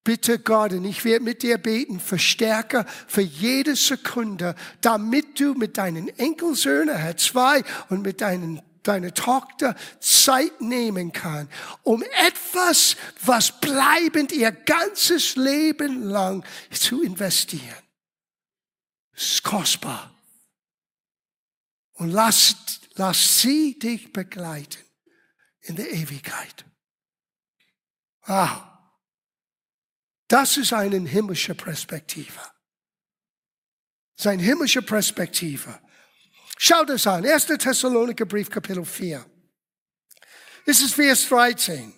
Bitte 0.04 0.38
Gott, 0.38 0.74
und 0.74 0.84
ich 0.84 1.06
werde 1.06 1.24
mit 1.24 1.44
dir 1.44 1.58
beten, 1.58 2.02
verstärke 2.02 2.86
für 3.08 3.22
jede 3.22 3.78
Sekunde, 3.78 4.54
damit 4.82 5.40
du 5.40 5.54
mit 5.54 5.78
deinen 5.78 6.10
Enkelsöhnen, 6.10 6.98
Herr 6.98 7.16
zwei, 7.16 7.64
und 7.88 8.02
mit 8.02 8.20
deinen 8.20 8.62
deine 8.84 9.14
Tochter 9.14 9.76
Zeit 10.00 10.62
nehmen 10.62 11.12
kann, 11.12 11.50
um 11.84 12.04
etwas, 12.26 12.96
was 13.22 13.60
bleibend 13.60 14.32
ihr 14.32 14.52
ganzes 14.52 15.36
Leben 15.36 16.04
lang 16.04 16.46
zu 16.72 17.02
investieren. 17.02 17.84
Das 19.14 19.24
ist 19.24 19.44
kostbar. 19.44 20.14
Und 21.94 22.12
lass, 22.12 22.56
lass 22.96 23.42
sie 23.42 23.78
dich 23.78 24.12
begleiten 24.12 24.84
in 25.62 25.76
der 25.76 25.92
Ewigkeit. 25.92 26.66
Wow. 28.26 28.64
Das 30.28 30.58
ist 30.58 30.74
eine 30.74 30.98
himmlische 31.08 31.54
Perspektive. 31.54 32.40
Seine 34.16 34.42
himmlische 34.42 34.82
Perspektive. 34.82 35.80
Schau 36.58 36.84
das 36.86 37.08
an. 37.08 37.26
1. 37.26 37.46
Thessaloniker 37.46 38.26
Brief, 38.26 38.50
Kapitel 38.50 38.86
4. 38.86 39.26
Das 40.66 40.82
ist 40.82 40.94
Vers 40.94 41.28
13. 41.28 41.94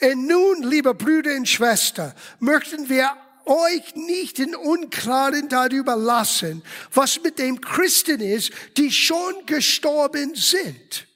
Und 0.00 0.26
nun, 0.26 0.62
liebe 0.62 0.94
Brüder 0.94 1.34
und 1.36 1.48
Schwestern, 1.48 2.12
möchten 2.40 2.88
wir 2.88 3.10
euch 3.44 3.94
nicht 3.94 4.38
in 4.38 4.54
Unklaren 4.54 5.48
darüber 5.48 5.96
lassen, 5.96 6.62
was 6.92 7.22
mit 7.22 7.38
den 7.38 7.60
Christen 7.60 8.20
ist, 8.20 8.52
die 8.76 8.90
schon 8.90 9.46
gestorben 9.46 10.34
sind. 10.34 11.06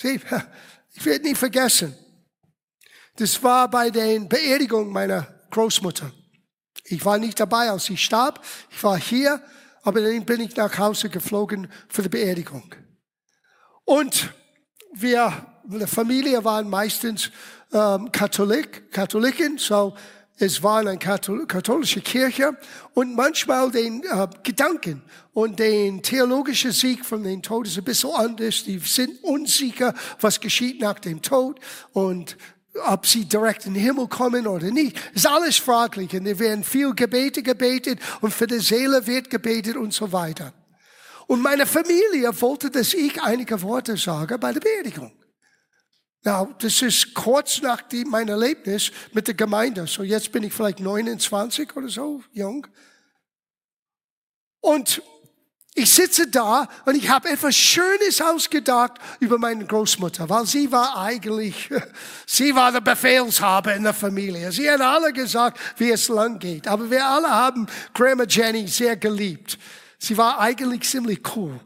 Sieh, 0.00 0.20
ich 0.94 1.04
werde 1.04 1.24
nie 1.24 1.34
vergessen. 1.34 1.96
Das 3.16 3.42
war 3.42 3.68
bei 3.70 3.90
der 3.90 4.20
Beerdigung 4.20 4.92
meiner 4.92 5.26
Großmutter. 5.50 6.12
Ich 6.84 7.04
war 7.04 7.18
nicht 7.18 7.40
dabei, 7.40 7.70
als 7.70 7.86
sie 7.86 7.96
starb. 7.96 8.44
Ich 8.70 8.82
war 8.82 8.98
hier, 8.98 9.42
aber 9.86 10.00
dann 10.00 10.24
bin 10.24 10.40
ich 10.40 10.56
nach 10.56 10.76
Hause 10.78 11.08
geflogen 11.08 11.68
für 11.88 12.02
die 12.02 12.08
Beerdigung. 12.08 12.74
Und 13.84 14.34
wir, 14.92 15.32
die 15.64 15.86
Familie 15.86 16.44
waren 16.44 16.68
meistens 16.68 17.30
ähm, 17.72 18.10
Katholik, 18.10 18.90
Katholiken, 18.90 19.58
so 19.58 19.94
es 20.38 20.62
war 20.62 20.80
eine 20.80 20.98
katholische 20.98 22.00
Kirche 22.00 22.58
und 22.94 23.14
manchmal 23.14 23.70
den 23.70 24.02
äh, 24.02 24.26
Gedanken 24.42 25.02
und 25.32 25.60
den 25.60 26.02
theologischen 26.02 26.72
Sieg 26.72 27.06
von 27.06 27.22
den 27.22 27.40
Tod 27.40 27.68
ist 27.68 27.78
ein 27.78 27.84
bisschen 27.84 28.10
anders. 28.10 28.64
Die 28.64 28.78
sind 28.80 29.22
unsicher, 29.22 29.94
was 30.20 30.40
geschieht 30.40 30.80
nach 30.80 30.98
dem 30.98 31.22
Tod 31.22 31.60
und 31.92 32.36
ob 32.84 33.06
sie 33.06 33.24
direkt 33.24 33.66
in 33.66 33.74
den 33.74 33.82
Himmel 33.82 34.08
kommen 34.08 34.46
oder 34.46 34.70
nicht, 34.70 34.98
ist 35.14 35.26
alles 35.26 35.56
fraglich. 35.56 36.12
Und 36.14 36.26
es 36.26 36.38
werden 36.38 36.64
viel 36.64 36.94
Gebete 36.94 37.42
gebetet 37.42 38.00
und 38.20 38.32
für 38.32 38.46
die 38.46 38.58
Seele 38.58 39.06
wird 39.06 39.30
gebetet 39.30 39.76
und 39.76 39.92
so 39.92 40.12
weiter. 40.12 40.52
Und 41.26 41.42
meine 41.42 41.66
Familie 41.66 42.40
wollte, 42.40 42.70
dass 42.70 42.94
ich 42.94 43.20
einige 43.22 43.60
Worte 43.62 43.96
sage 43.96 44.38
bei 44.38 44.52
der 44.52 44.60
Beerdigung. 44.60 45.12
Now, 46.24 46.52
das 46.58 46.82
ist 46.82 47.14
kurz 47.14 47.62
nach 47.62 47.84
meinem 48.06 48.30
Erlebnis 48.30 48.90
mit 49.12 49.28
der 49.28 49.34
Gemeinde. 49.34 49.86
So 49.86 50.02
jetzt 50.02 50.32
bin 50.32 50.42
ich 50.42 50.52
vielleicht 50.52 50.80
29 50.80 51.76
oder 51.76 51.88
so, 51.88 52.22
jung. 52.32 52.66
Und 54.60 55.02
ich 55.78 55.92
sitze 55.92 56.26
da 56.26 56.66
und 56.86 56.96
ich 56.96 57.10
habe 57.10 57.28
etwas 57.28 57.54
Schönes 57.54 58.22
ausgedacht 58.22 58.92
über 59.20 59.36
meine 59.36 59.66
Großmutter, 59.66 60.26
weil 60.26 60.46
sie 60.46 60.72
war 60.72 60.96
eigentlich, 60.96 61.68
sie 62.26 62.54
war 62.54 62.72
der 62.72 62.80
Befehlshaber 62.80 63.74
in 63.74 63.82
der 63.82 63.92
Familie. 63.92 64.50
Sie 64.52 64.70
hat 64.70 64.80
alle 64.80 65.12
gesagt, 65.12 65.60
wie 65.76 65.90
es 65.90 66.08
lang 66.08 66.38
geht. 66.38 66.66
Aber 66.66 66.90
wir 66.90 67.06
alle 67.06 67.28
haben 67.28 67.66
Grandma 67.92 68.24
Jenny 68.24 68.66
sehr 68.66 68.96
geliebt. 68.96 69.58
Sie 69.98 70.16
war 70.16 70.40
eigentlich 70.40 70.88
ziemlich 70.88 71.20
cool. 71.36 71.60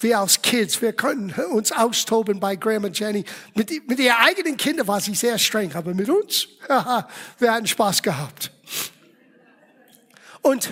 Wir 0.00 0.18
als 0.18 0.42
Kids, 0.42 0.82
wir 0.82 0.92
konnten 0.92 1.30
uns 1.52 1.70
austoben 1.70 2.40
bei 2.40 2.56
Grandma 2.56 2.88
Jenny. 2.88 3.24
Mit, 3.54 3.70
mit 3.88 4.00
ihren 4.00 4.16
eigenen 4.16 4.56
Kindern 4.56 4.88
war 4.88 5.00
sie 5.00 5.14
sehr 5.14 5.38
streng, 5.38 5.72
aber 5.76 5.94
mit 5.94 6.08
uns, 6.08 6.48
wir 7.38 7.52
hatten 7.52 7.66
Spaß 7.68 8.02
gehabt. 8.02 8.50
Und 10.42 10.70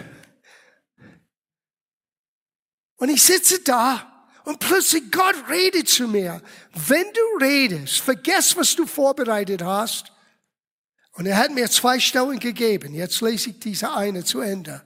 und 2.98 3.08
ich 3.08 3.22
sitze 3.22 3.60
da 3.60 4.28
und 4.44 4.60
plötzlich 4.60 5.10
Gott 5.10 5.48
redet 5.48 5.88
zu 5.88 6.06
mir. 6.06 6.42
Wenn 6.74 7.06
du 7.12 7.44
redest, 7.44 8.00
vergess, 8.00 8.56
was 8.56 8.76
du 8.76 8.86
vorbereitet 8.86 9.62
hast. 9.62 10.12
Und 11.12 11.26
er 11.26 11.36
hat 11.36 11.50
mir 11.50 11.68
zwei 11.68 11.98
Stellen 11.98 12.38
gegeben. 12.38 12.94
Jetzt 12.94 13.20
lese 13.20 13.50
ich 13.50 13.58
diese 13.58 13.92
eine 13.92 14.24
zu 14.24 14.40
Ende. 14.40 14.82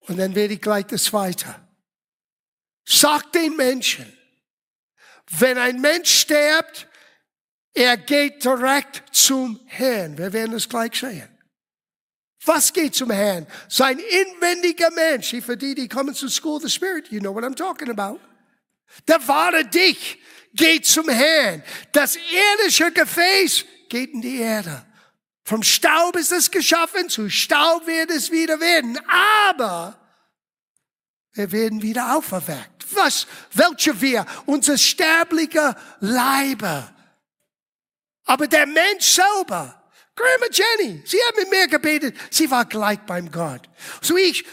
Und 0.00 0.18
dann 0.18 0.34
werde 0.34 0.54
ich 0.54 0.60
gleich 0.60 0.86
das 0.86 1.04
zweite. 1.04 1.54
Sag 2.84 3.30
den 3.32 3.56
Menschen, 3.56 4.12
wenn 5.38 5.58
ein 5.58 5.80
Mensch 5.80 6.10
stirbt, 6.10 6.88
Er 7.72 7.96
geht 7.96 8.44
direkt 8.44 9.14
zum 9.14 9.60
Herrn. 9.66 10.18
Wir 10.18 10.32
werden 10.32 10.54
es 10.54 10.68
gleich 10.68 10.98
sehen. 10.98 11.28
Was 12.44 12.72
geht 12.72 12.94
zum 12.94 13.10
Herrn? 13.10 13.46
Sein 13.68 13.98
inwendiger 13.98 14.90
Mensch. 14.90 15.34
Für 15.44 15.56
die, 15.56 15.74
die 15.74 15.88
kommen 15.88 16.14
zu 16.14 16.28
School 16.28 16.56
of 16.56 16.62
the 16.62 16.70
Spirit, 16.70 17.10
you 17.10 17.20
know 17.20 17.34
what 17.34 17.44
I'm 17.44 17.54
talking 17.54 17.90
about. 17.90 18.18
Der 19.06 19.26
wahre 19.28 19.64
Dich 19.64 20.18
geht 20.54 20.86
zum 20.86 21.08
Herrn. 21.08 21.62
Das 21.92 22.16
irdische 22.16 22.90
Gefäß 22.92 23.64
geht 23.88 24.12
in 24.12 24.22
die 24.22 24.38
Erde. 24.38 24.84
Vom 25.44 25.62
Staub 25.62 26.16
ist 26.16 26.32
es 26.32 26.50
geschaffen, 26.50 27.08
zu 27.08 27.28
Staub 27.28 27.86
wird 27.86 28.10
es 28.10 28.30
wieder 28.30 28.60
werden. 28.60 28.98
Aber 29.38 29.98
wir 31.32 31.52
werden 31.52 31.82
wieder 31.82 32.16
auferweckt. 32.16 32.86
Was? 32.94 33.26
Welche 33.52 34.00
wir? 34.00 34.26
Unser 34.46 34.78
sterblicher 34.78 35.76
Leiber. 36.00 36.94
Aber 38.24 38.46
der 38.46 38.66
Mensch 38.66 39.06
selber, 39.06 39.79
Grandma 40.20 40.46
Jenny, 40.52 41.02
sie 41.06 41.18
hat 41.26 41.36
mit 41.36 41.48
mir 41.48 41.66
gebetet, 41.66 42.14
sie 42.30 42.50
war 42.50 42.66
gleich 42.66 42.98
beim 43.00 43.30
Gott. 43.30 43.69
So 44.00 44.16
ich, 44.16 44.44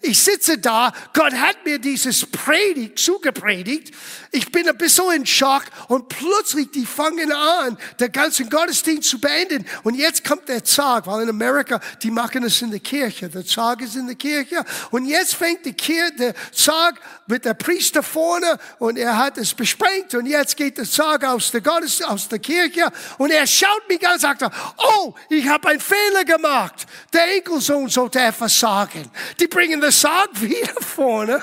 ich 0.00 0.20
sitze 0.20 0.58
da, 0.58 0.92
Gott 1.12 1.32
hat 1.32 1.64
mir 1.64 1.78
dieses 1.78 2.26
Predigt 2.26 2.98
zugepredigt. 2.98 3.94
Ich 4.32 4.50
bin 4.50 4.68
ein 4.68 4.76
bisschen 4.76 5.12
in 5.12 5.26
Schock 5.26 5.64
und 5.88 6.08
plötzlich 6.08 6.70
die 6.70 6.86
fangen 6.86 7.32
an, 7.32 7.76
den 7.98 8.12
ganzen 8.12 8.48
Gottesdienst 8.48 9.08
zu 9.08 9.20
beenden. 9.20 9.66
Und 9.82 9.94
jetzt 9.94 10.24
kommt 10.24 10.48
der 10.48 10.64
Zag, 10.64 11.06
weil 11.06 11.22
in 11.22 11.28
Amerika, 11.28 11.80
die 12.02 12.10
machen 12.10 12.44
es 12.44 12.62
in 12.62 12.70
der 12.70 12.80
Kirche. 12.80 13.28
Der 13.28 13.44
Zag 13.44 13.82
ist 13.82 13.96
in 13.96 14.06
der 14.06 14.16
Kirche. 14.16 14.64
Und 14.90 15.06
jetzt 15.06 15.34
fängt 15.34 15.64
die 15.64 15.72
Kirche, 15.72 16.12
der 16.18 16.34
Zag 16.52 17.00
mit 17.26 17.44
der 17.44 17.54
Priester 17.54 18.02
vorne 18.02 18.58
und 18.78 18.96
er 18.96 19.16
hat 19.16 19.38
es 19.38 19.52
besprengt. 19.54 20.14
Und 20.14 20.26
jetzt 20.26 20.56
geht 20.56 20.78
der 20.78 20.88
Zag 20.88 21.24
aus 21.24 21.50
der 21.50 21.60
Gottes, 21.60 22.02
aus 22.02 22.28
der 22.28 22.38
Kirche 22.38 22.90
und 23.18 23.30
er 23.30 23.46
schaut 23.46 23.88
mich 23.88 24.04
an 24.06 24.14
und 24.14 24.20
sagt, 24.20 24.42
oh, 24.78 25.14
ich 25.28 25.46
habe 25.48 25.68
einen 25.68 25.80
Fehler 25.80 26.24
gemacht. 26.24 26.86
Der 27.12 27.36
Enkelsohn 27.36 27.88
sollte 27.88 28.20
etwas 28.20 28.58
sagen 28.58 28.69
sagen. 28.70 29.10
Die 29.38 29.48
bringen 29.48 29.80
das 29.80 30.00
Sarg 30.00 30.40
wieder 30.40 30.80
vorne. 30.80 31.42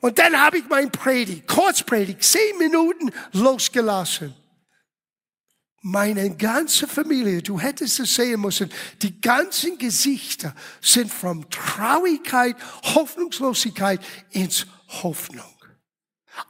Und 0.00 0.18
dann 0.18 0.38
habe 0.38 0.58
ich 0.58 0.68
mein 0.68 0.90
Predigt, 0.90 1.48
Kurzpredigt, 1.48 2.22
zehn 2.22 2.58
Minuten 2.58 3.10
losgelassen. 3.32 4.34
Meine 5.80 6.34
ganze 6.36 6.86
Familie, 6.86 7.42
du 7.42 7.58
hättest 7.58 8.00
es 8.00 8.14
sehen 8.14 8.40
müssen, 8.40 8.70
die 9.02 9.20
ganzen 9.20 9.76
Gesichter 9.78 10.54
sind 10.80 11.12
von 11.12 11.46
Traurigkeit, 11.50 12.56
Hoffnungslosigkeit 12.94 14.00
ins 14.30 14.66
Hoffnung. 15.02 15.54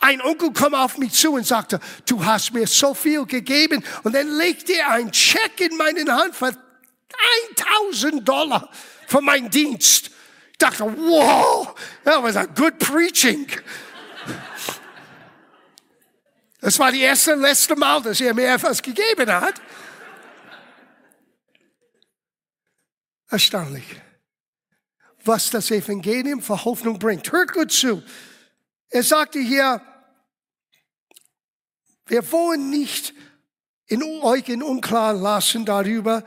Ein 0.01 0.21
Onkel 0.23 0.53
kam 0.53 0.75
auf 0.75 0.99
mich 0.99 1.13
zu 1.13 1.33
und 1.33 1.47
sagte, 1.47 1.79
du 2.07 2.25
hast 2.25 2.53
mir 2.53 2.67
so 2.67 2.95
viel 2.95 3.27
gegeben. 3.27 3.85
Und 4.03 4.15
dann 4.15 4.29
legte 4.29 4.73
er 4.73 4.91
einen 4.93 5.13
Check 5.13 5.61
in 5.61 5.77
meine 5.77 6.11
Hand 6.11 6.35
für 6.35 6.57
1000 7.91 8.27
Dollar 8.27 8.71
für 9.07 9.21
meinen 9.21 9.51
Dienst. 9.51 10.11
Ich 10.53 10.59
dachte, 10.59 10.85
wow, 10.85 11.75
that 12.05 12.23
was 12.23 12.37
a 12.37 12.45
good 12.45 12.79
preaching. 12.79 13.47
Das 16.61 16.79
war 16.79 16.91
die 16.93 17.01
erste 17.01 17.35
und 17.35 17.43
letzte 17.43 17.77
Mal, 17.77 18.01
dass 18.03 18.21
er 18.21 18.33
mir 18.33 18.55
etwas 18.55 18.81
gegeben 18.81 19.31
hat. 19.31 19.61
Erstaunlich, 23.29 23.85
was 25.25 25.51
das 25.51 25.71
Evangelium 25.71 26.41
für 26.41 26.65
Hoffnung 26.65 26.99
bringt. 26.99 27.31
Hört 27.31 27.53
gut 27.53 27.73
zu. 27.73 28.03
Er 28.89 29.03
sagte 29.03 29.41
hier, 29.41 29.83
wir 32.07 32.33
wollen 32.33 32.71
nicht 32.71 33.13
in 33.87 34.03
euch 34.23 34.49
in 34.49 34.63
Unklaren 34.63 35.21
lassen 35.21 35.65
darüber, 35.65 36.25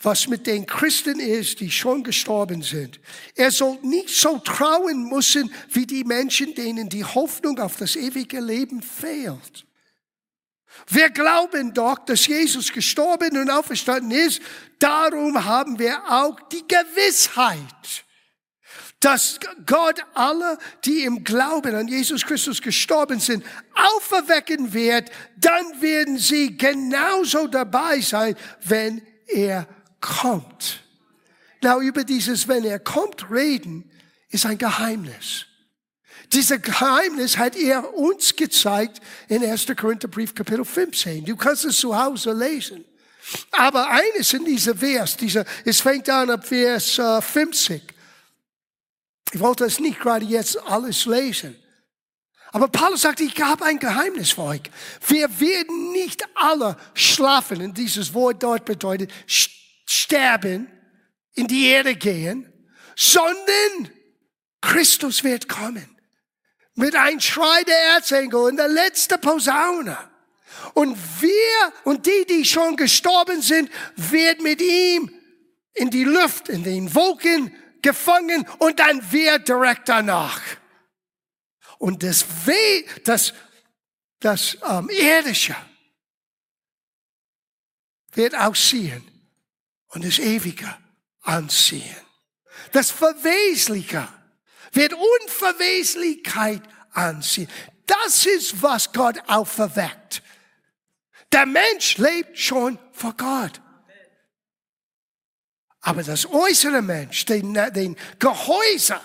was 0.00 0.28
mit 0.28 0.46
den 0.46 0.64
Christen 0.64 1.18
ist, 1.18 1.58
die 1.60 1.70
schon 1.70 2.04
gestorben 2.04 2.62
sind. 2.62 3.00
Er 3.34 3.50
soll 3.50 3.78
nicht 3.82 4.10
so 4.10 4.38
trauen 4.38 5.08
müssen 5.08 5.52
wie 5.70 5.86
die 5.86 6.04
Menschen, 6.04 6.54
denen 6.54 6.88
die 6.88 7.04
Hoffnung 7.04 7.58
auf 7.58 7.76
das 7.76 7.96
ewige 7.96 8.40
Leben 8.40 8.80
fehlt. 8.80 9.66
Wir 10.86 11.10
glauben 11.10 11.74
doch, 11.74 11.98
dass 11.98 12.26
Jesus 12.26 12.72
gestorben 12.72 13.36
und 13.36 13.50
auferstanden 13.50 14.12
ist. 14.12 14.40
Darum 14.78 15.44
haben 15.44 15.78
wir 15.78 16.00
auch 16.08 16.38
die 16.48 16.62
Gewissheit, 16.68 18.04
dass 19.00 19.40
Gott 19.66 20.04
alle, 20.14 20.58
die 20.84 21.02
im 21.02 21.24
Glauben 21.24 21.74
an 21.74 21.88
Jesus 21.88 22.24
Christus 22.24 22.62
gestorben 22.62 23.18
sind, 23.18 23.44
auferwecken 23.74 24.72
wird. 24.72 25.10
Dann 25.36 25.80
werden 25.80 26.18
sie 26.18 26.56
genauso 26.56 27.48
dabei 27.48 28.00
sein, 28.00 28.36
wenn 28.64 29.02
er 29.26 29.66
kommt. 30.00 30.82
Na, 31.62 31.78
über 31.78 32.04
dieses, 32.04 32.46
wenn 32.48 32.64
er 32.64 32.78
kommt, 32.78 33.30
reden, 33.30 33.90
ist 34.30 34.46
ein 34.46 34.58
Geheimnis. 34.58 35.46
Dieses 36.32 36.60
Geheimnis 36.60 37.38
hat 37.38 37.56
er 37.56 37.94
uns 37.94 38.36
gezeigt 38.36 39.00
in 39.28 39.42
1. 39.42 39.66
Korintherbrief 39.76 40.34
Kapitel 40.34 40.64
15. 40.64 41.24
Du 41.24 41.36
kannst 41.36 41.64
es 41.64 41.78
zu 41.78 41.98
Hause 41.98 42.32
lesen. 42.32 42.84
Aber 43.52 43.88
eines 43.90 44.32
in 44.32 44.44
dieser 44.44 44.74
Vers, 44.74 45.16
dieser, 45.16 45.44
es 45.64 45.80
fängt 45.80 46.08
an 46.08 46.30
ab 46.30 46.46
Vers 46.46 46.98
uh, 46.98 47.20
50. 47.20 47.82
Ich 49.32 49.40
wollte 49.40 49.64
es 49.64 49.80
nicht 49.80 50.00
gerade 50.00 50.24
jetzt 50.24 50.58
alles 50.62 51.06
lesen. 51.06 51.56
Aber 52.52 52.68
Paulus 52.68 53.02
sagt, 53.02 53.20
ich 53.20 53.38
habe 53.42 53.64
ein 53.64 53.78
Geheimnis 53.78 54.32
für 54.32 54.42
euch. 54.42 54.62
Wir 55.06 55.28
werden 55.40 55.92
nicht 55.92 56.24
alle 56.34 56.76
schlafen. 56.94 57.60
Und 57.60 57.76
dieses 57.76 58.14
Wort 58.14 58.42
dort 58.42 58.64
bedeutet 58.64 59.12
sterben, 59.88 60.70
in 61.34 61.46
die 61.46 61.68
Erde 61.68 61.94
gehen, 61.94 62.52
sondern 62.96 63.90
Christus 64.60 65.24
wird 65.24 65.48
kommen. 65.48 65.96
Mit 66.74 66.94
einem 66.94 67.20
Schrei 67.20 67.62
der 67.64 67.94
Erzengel 67.94 68.40
und 68.40 68.56
der 68.56 68.68
letzte 68.68 69.18
Posaune. 69.18 69.96
Und 70.74 70.96
wir 71.20 71.72
und 71.84 72.06
die, 72.06 72.26
die 72.28 72.44
schon 72.44 72.76
gestorben 72.76 73.40
sind, 73.40 73.70
wird 73.96 74.40
mit 74.42 74.60
ihm 74.60 75.12
in 75.74 75.90
die 75.90 76.04
Luft, 76.04 76.48
in 76.48 76.64
den 76.64 76.94
Wolken 76.94 77.54
gefangen 77.82 78.46
und 78.58 78.80
dann 78.80 79.12
wird 79.12 79.48
direkt 79.48 79.88
danach. 79.88 80.40
Und 81.78 82.02
das 82.02 82.24
Weh, 82.46 82.84
das, 83.04 83.32
das 84.18 84.58
ähm, 84.68 84.90
Irdische 84.90 85.56
wird 88.12 88.34
aussehen 88.34 89.17
und 89.88 90.04
das 90.04 90.18
Ewige 90.18 90.76
anziehen. 91.22 91.96
Das 92.72 92.90
Verwesliche 92.90 94.08
wird 94.72 94.94
Unverweslichkeit 94.94 96.62
anziehen. 96.92 97.48
Das 97.86 98.26
ist, 98.26 98.62
was 98.62 98.92
Gott 98.92 99.16
auferweckt. 99.26 100.22
Der 101.32 101.46
Mensch 101.46 101.98
lebt 101.98 102.38
schon 102.38 102.78
vor 102.92 103.14
Gott. 103.16 103.60
Aber 105.80 106.02
das 106.02 106.26
äußere 106.26 106.82
Mensch, 106.82 107.24
den, 107.24 107.54
den 107.54 107.96
Gehäuse, 108.18 109.00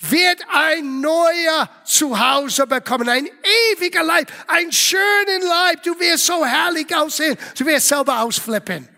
wird 0.00 0.44
ein 0.52 1.00
neuer 1.00 1.68
Zuhause 1.84 2.66
bekommen, 2.66 3.08
ein 3.08 3.28
ewiger 3.72 4.04
Leib, 4.04 4.30
ein 4.46 4.70
schönen 4.70 5.42
Leib. 5.42 5.82
Du 5.82 5.98
wirst 5.98 6.26
so 6.26 6.44
herrlich 6.44 6.94
aussehen, 6.94 7.36
du 7.56 7.66
wirst 7.66 7.88
selber 7.88 8.20
ausflippen. 8.20 8.88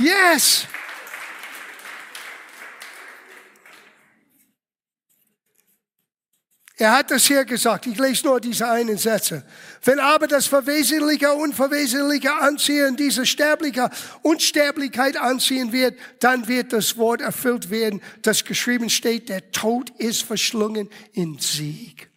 Yes. 0.00 0.66
Er 6.78 6.92
hat 6.92 7.10
das 7.10 7.26
hier 7.26 7.44
gesagt. 7.44 7.86
Ich 7.86 7.98
lese 7.98 8.26
nur 8.26 8.40
diese 8.40 8.66
einen 8.66 8.96
Sätze. 8.96 9.44
Wenn 9.84 9.98
aber 9.98 10.26
das 10.26 10.46
Verwesentliche 10.46 11.30
Unverwesentliche 11.34 12.32
anziehen, 12.32 12.96
diese 12.96 13.26
Sterbliche 13.26 13.90
Unsterblichkeit 14.22 15.18
anziehen 15.18 15.72
wird, 15.72 15.98
dann 16.20 16.48
wird 16.48 16.72
das 16.72 16.96
Wort 16.96 17.20
erfüllt 17.20 17.68
werden, 17.68 18.00
das 18.22 18.46
geschrieben 18.46 18.88
steht, 18.88 19.28
der 19.28 19.50
Tod 19.50 19.90
ist 19.98 20.22
verschlungen 20.22 20.88
in 21.12 21.38
Sieg. 21.38 22.10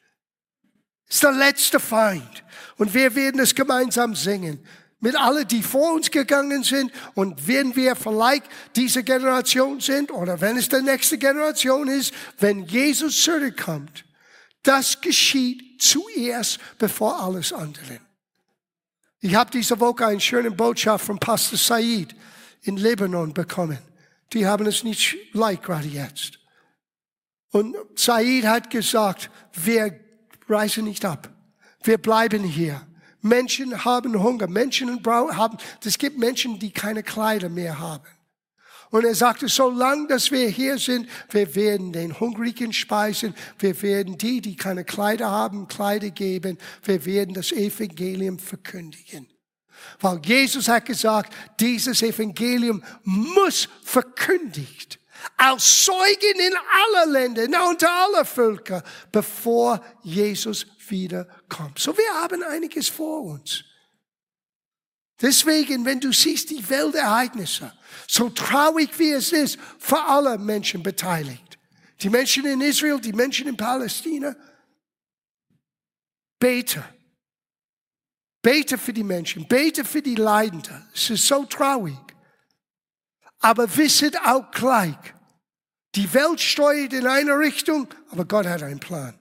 Das 1.08 1.16
ist 1.16 1.24
der 1.24 1.34
letzte 1.34 1.82
Feind. 1.82 2.46
Und 2.78 2.94
wir 2.94 3.14
werden 3.16 3.42
es 3.42 3.54
gemeinsam 3.54 4.16
singen 4.16 4.66
mit 5.04 5.18
allen, 5.18 5.46
die 5.46 5.62
vor 5.62 5.96
uns 5.96 6.10
gegangen 6.10 6.64
sind 6.64 6.90
und 7.14 7.46
wenn 7.46 7.76
wir 7.76 7.94
vielleicht 7.94 8.46
diese 8.74 9.04
Generation 9.04 9.82
sind 9.82 10.10
oder 10.12 10.40
wenn 10.40 10.56
es 10.56 10.70
die 10.70 10.82
nächste 10.82 11.18
Generation 11.18 11.90
ist, 11.90 12.14
wenn 12.40 12.64
Jesus 12.64 13.22
zurückkommt, 13.22 14.06
das 14.64 15.02
geschieht 15.02 15.82
zuerst 15.82 16.58
bevor 16.78 17.22
alles 17.22 17.52
andere. 17.52 18.00
Ich 19.20 19.36
habe 19.36 19.52
diese 19.52 19.78
Woche 19.82 20.08
eine 20.08 20.22
schöne 20.22 20.52
Botschaft 20.52 21.06
von 21.06 21.20
Pastor 21.20 21.60
Said 21.60 22.16
in 22.62 22.78
Lebanon 22.78 23.34
bekommen. 23.34 23.80
Die 24.32 24.48
haben 24.48 24.66
es 24.68 24.86
nicht 24.86 25.18
leicht 25.34 25.64
gerade 25.64 25.88
jetzt. 25.90 26.40
Und 27.52 27.76
Said 27.96 28.46
hat 28.46 28.70
gesagt, 28.70 29.30
wer 29.54 30.00
reisen 30.48 30.86
nicht 30.86 31.04
ab. 31.04 31.30
Wir 31.84 31.98
bleiben 31.98 32.46
hier. 32.46 32.88
Menschen 33.24 33.86
haben 33.86 34.22
Hunger. 34.22 34.48
Menschen 34.48 35.04
haben, 35.06 35.58
es 35.84 35.98
gibt 35.98 36.20
Menschen, 36.20 36.60
die 36.60 36.72
keine 36.72 37.02
Kleider 37.02 37.50
mehr 37.50 37.80
haben. 37.80 38.06
Und 38.92 39.06
er 39.06 39.16
sagte, 39.16 39.48
solange 39.48 40.08
dass 40.08 40.30
wir 40.30 40.48
hier 40.50 40.78
sind, 40.78 41.10
wir 41.32 41.56
werden 41.56 41.94
den 41.94 42.20
Hungrigen 42.20 42.72
speisen, 42.72 43.34
wir 43.58 43.82
werden 43.82 44.20
die, 44.20 44.40
die 44.40 44.56
keine 44.56 44.84
Kleider 44.84 45.32
haben, 45.32 45.68
Kleider 45.68 46.12
geben, 46.12 46.60
wir 46.84 47.04
werden 47.04 47.34
das 47.34 47.52
Evangelium 47.52 48.38
verkündigen. 48.38 49.28
Weil 50.00 50.20
Jesus 50.24 50.68
hat 50.68 50.86
gesagt, 50.86 51.34
dieses 51.60 52.04
Evangelium 52.04 52.84
muss 53.04 53.68
verkündigt 53.84 55.00
als 55.38 55.86
Zeugen 55.86 56.40
in 56.40 56.54
aller 56.54 57.12
Länder, 57.12 57.68
unter 57.68 57.90
aller 57.90 58.26
Völker, 58.26 58.84
bevor 59.12 59.84
Jesus 60.04 60.68
wiederkommt. 60.94 61.80
So 61.80 61.98
wir 61.98 62.14
haben 62.22 62.44
einiges 62.44 62.88
vor 62.88 63.24
uns. 63.24 63.66
Deswegen, 65.22 65.86
wenn 65.86 66.00
du 66.00 66.12
siehst 66.12 66.50
die 66.50 66.70
Weltereignisse, 66.70 67.74
so 68.08 68.30
traurig 68.30 68.98
wie 69.00 69.12
es 69.12 69.32
ist, 69.32 69.58
für 69.80 70.02
alle 70.02 70.38
Menschen 70.38 70.84
beteiligt. 70.84 71.58
Die 72.02 72.10
Menschen 72.10 72.46
in 72.46 72.62
Israel, 72.62 73.00
die 73.00 73.14
Menschen 73.14 73.48
in 73.48 73.58
Palästina. 73.58 74.36
Bete. 76.40 76.84
Bete 78.42 78.78
für 78.78 78.92
die 78.92 79.04
Menschen, 79.04 79.48
bete 79.48 79.86
für 79.86 80.02
die 80.02 80.16
Leidenden. 80.16 80.86
Es 80.94 81.10
ist 81.10 81.26
so 81.26 81.46
traurig. 81.46 81.98
Aber 83.40 83.78
wisset 83.78 84.18
auch 84.26 84.52
gleich, 84.52 84.98
die 85.96 86.14
Welt 86.14 86.42
steuert 86.42 86.92
in 86.94 87.08
eine 87.08 87.38
Richtung, 87.38 87.88
aber 88.10 88.26
Gott 88.26 88.46
hat 88.46 88.64
einen 88.64 88.80
Plan. 88.80 89.18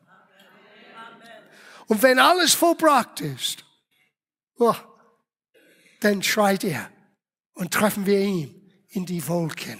Und 1.92 2.02
wenn 2.02 2.18
alles 2.18 2.54
vollbracht 2.54 3.20
ist, 3.20 3.66
oh, 4.56 4.74
dann 6.00 6.22
schreit 6.22 6.64
er 6.64 6.90
und 7.52 7.70
treffen 7.74 8.06
wir 8.06 8.18
ihn 8.18 8.72
in 8.88 9.04
die 9.04 9.28
Wolken. 9.28 9.78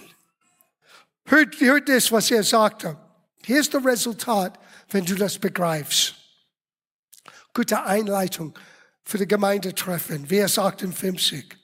Hört, 1.25 1.59
hört 1.59 1.89
das, 1.89 2.11
was 2.11 2.29
er 2.29 2.43
sagte. 2.43 2.99
Hier 3.43 3.59
ist 3.59 3.73
das 3.73 3.83
Resultat, 3.83 4.59
wenn 4.91 5.05
du 5.05 5.15
das 5.15 5.39
begreifst. 5.39 6.13
Gute 7.51 7.83
Einleitung 7.83 8.53
für 9.03 9.17
die 9.17 9.27
Gemeindetreffen. 9.27 10.29
Wer 10.29 10.47
sagt 10.49 10.83
in 10.83 10.93
50? 10.93 11.57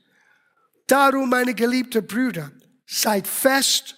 Darum, 0.88 1.30
meine 1.30 1.54
geliebten 1.54 2.08
Brüder, 2.08 2.52
seid 2.88 3.28
fest, 3.28 3.98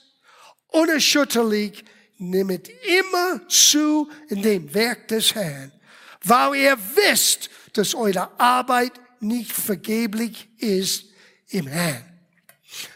unerschütterlich, 0.67 1.85
nehmt 2.17 2.67
immer 2.67 3.47
zu 3.47 4.11
in 4.27 4.41
dem 4.41 4.73
Werk 4.73 5.07
des 5.07 5.33
Herrn, 5.33 5.71
weil 6.23 6.55
ihr 6.55 6.77
wisst, 6.95 7.49
dass 7.73 7.95
eure 7.95 8.39
Arbeit 8.39 8.93
nicht 9.19 9.51
vergeblich 9.51 10.49
ist 10.59 11.05
im 11.47 11.67
Herrn. 11.67 12.07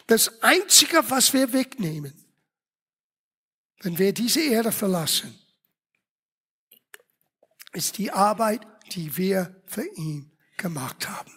Das 0.08 0.42
Einzige, 0.42 1.10
was 1.10 1.34
wir 1.34 1.52
wegnehmen, 1.54 2.14
wenn 3.82 3.98
wir 3.98 4.14
diese 4.14 4.42
Erde 4.42 4.72
verlassen, 4.72 5.38
ist 7.74 7.98
die 7.98 8.12
Arbeit, 8.12 8.66
die 8.94 9.16
wir 9.18 9.62
für 9.66 9.86
ihn 9.96 10.32
gemacht 10.58 11.10
haben. 11.10 11.32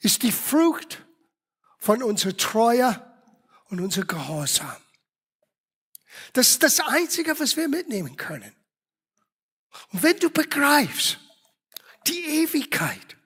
Ist 0.00 0.22
die 0.22 0.32
Frucht 0.32 1.04
von 1.78 2.02
unserer 2.02 2.36
Treue 2.36 3.04
und 3.66 3.80
unser 3.80 4.04
Gehorsam. 4.04 4.76
Das 6.32 6.50
ist 6.50 6.62
das 6.62 6.80
Einzige, 6.80 7.38
was 7.38 7.56
wir 7.56 7.68
mitnehmen 7.68 8.16
können. 8.16 8.54
Und 9.92 10.02
wenn 10.02 10.18
du 10.18 10.30
begreifst, 10.30 11.18
die 12.06 12.42
Ewigkeit, 12.42 13.18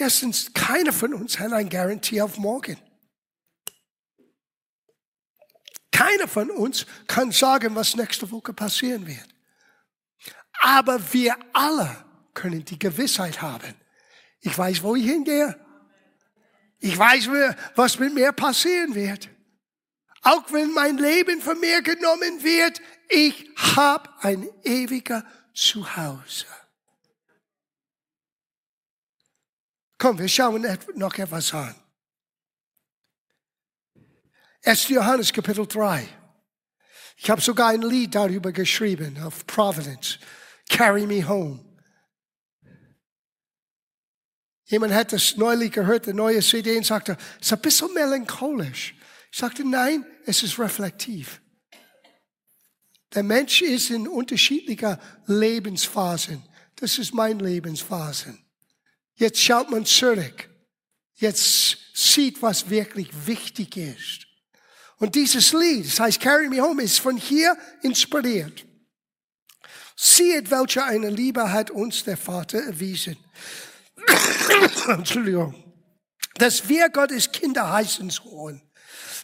Erstens, 0.00 0.50
keiner 0.54 0.94
von 0.94 1.12
uns 1.12 1.38
hat 1.38 1.52
ein 1.52 1.68
Garantie 1.68 2.22
auf 2.22 2.38
morgen. 2.38 2.78
Keiner 5.92 6.26
von 6.26 6.50
uns 6.50 6.86
kann 7.06 7.30
sagen, 7.32 7.74
was 7.74 7.94
nächste 7.94 8.30
Woche 8.30 8.54
passieren 8.54 9.06
wird. 9.06 9.28
Aber 10.62 11.12
wir 11.12 11.36
alle 11.52 12.02
können 12.32 12.64
die 12.64 12.78
Gewissheit 12.78 13.42
haben. 13.42 13.74
Ich 14.40 14.56
weiß, 14.56 14.82
wo 14.82 14.96
ich 14.96 15.04
hingehe. 15.04 15.54
Ich 16.78 16.96
weiß, 16.96 17.28
was 17.74 17.98
mit 17.98 18.14
mir 18.14 18.32
passieren 18.32 18.94
wird. 18.94 19.28
Auch 20.22 20.50
wenn 20.50 20.72
mein 20.72 20.96
Leben 20.96 21.42
von 21.42 21.60
mir 21.60 21.82
genommen 21.82 22.42
wird, 22.42 22.80
ich 23.10 23.50
habe 23.56 24.08
ein 24.20 24.48
ewiger 24.62 25.24
Zuhause. 25.54 26.46
Komm, 29.98 30.18
wir 30.18 30.28
schauen 30.28 30.66
noch 30.94 31.18
etwas 31.18 31.52
an. 31.52 31.74
1. 34.62 34.88
Johannes 34.88 35.32
Kapitel 35.32 35.66
3. 35.66 36.08
Ich 37.16 37.28
habe 37.28 37.40
sogar 37.40 37.68
ein 37.68 37.82
Lied 37.82 38.14
darüber 38.14 38.52
geschrieben, 38.52 39.22
auf 39.22 39.46
Providence. 39.46 40.18
Carry 40.68 41.06
me 41.06 41.26
home. 41.26 41.64
Jemand 44.64 44.94
hat 44.94 45.12
das 45.12 45.36
neulich 45.36 45.72
gehört, 45.72 46.06
eine 46.06 46.14
neue 46.14 46.40
CD, 46.40 46.76
und 46.76 46.86
sagte, 46.86 47.16
es 47.40 47.46
ist 47.46 47.52
ein 47.52 47.60
bisschen 47.60 47.92
melancholisch. 47.92 48.94
Ich 49.32 49.38
sagte, 49.38 49.68
nein, 49.68 50.06
es 50.24 50.42
ist 50.42 50.58
reflektiv. 50.58 51.42
Der 53.14 53.22
Mensch 53.22 53.62
ist 53.62 53.90
in 53.90 54.06
unterschiedlicher 54.06 55.00
Lebensphasen. 55.26 56.42
Das 56.76 56.98
ist 56.98 57.12
mein 57.12 57.38
Lebensphasen. 57.38 58.38
Jetzt 59.16 59.40
schaut 59.40 59.70
man 59.70 59.84
zurück. 59.84 60.48
Jetzt 61.16 61.76
sieht, 61.94 62.40
was 62.40 62.70
wirklich 62.70 63.08
wichtig 63.26 63.76
ist. 63.76 64.26
Und 64.96 65.14
dieses 65.14 65.52
Lied, 65.52 65.86
das 65.86 66.00
heißt 66.00 66.20
Carry 66.20 66.48
Me 66.48 66.60
Home, 66.60 66.82
ist 66.82 67.00
von 67.00 67.16
hier 67.16 67.56
inspiriert. 67.82 68.64
Sieht, 69.96 70.50
welche 70.50 70.84
eine 70.84 71.10
Liebe 71.10 71.52
hat 71.52 71.70
uns 71.70 72.04
der 72.04 72.16
Vater 72.16 72.62
erwiesen. 72.62 73.16
Entschuldigung. 74.88 75.54
Dass 76.34 76.68
wir 76.68 76.88
Gottes 76.88 77.30
Kinder 77.32 77.70
heißen 77.70 78.08
sollen. 78.08 78.62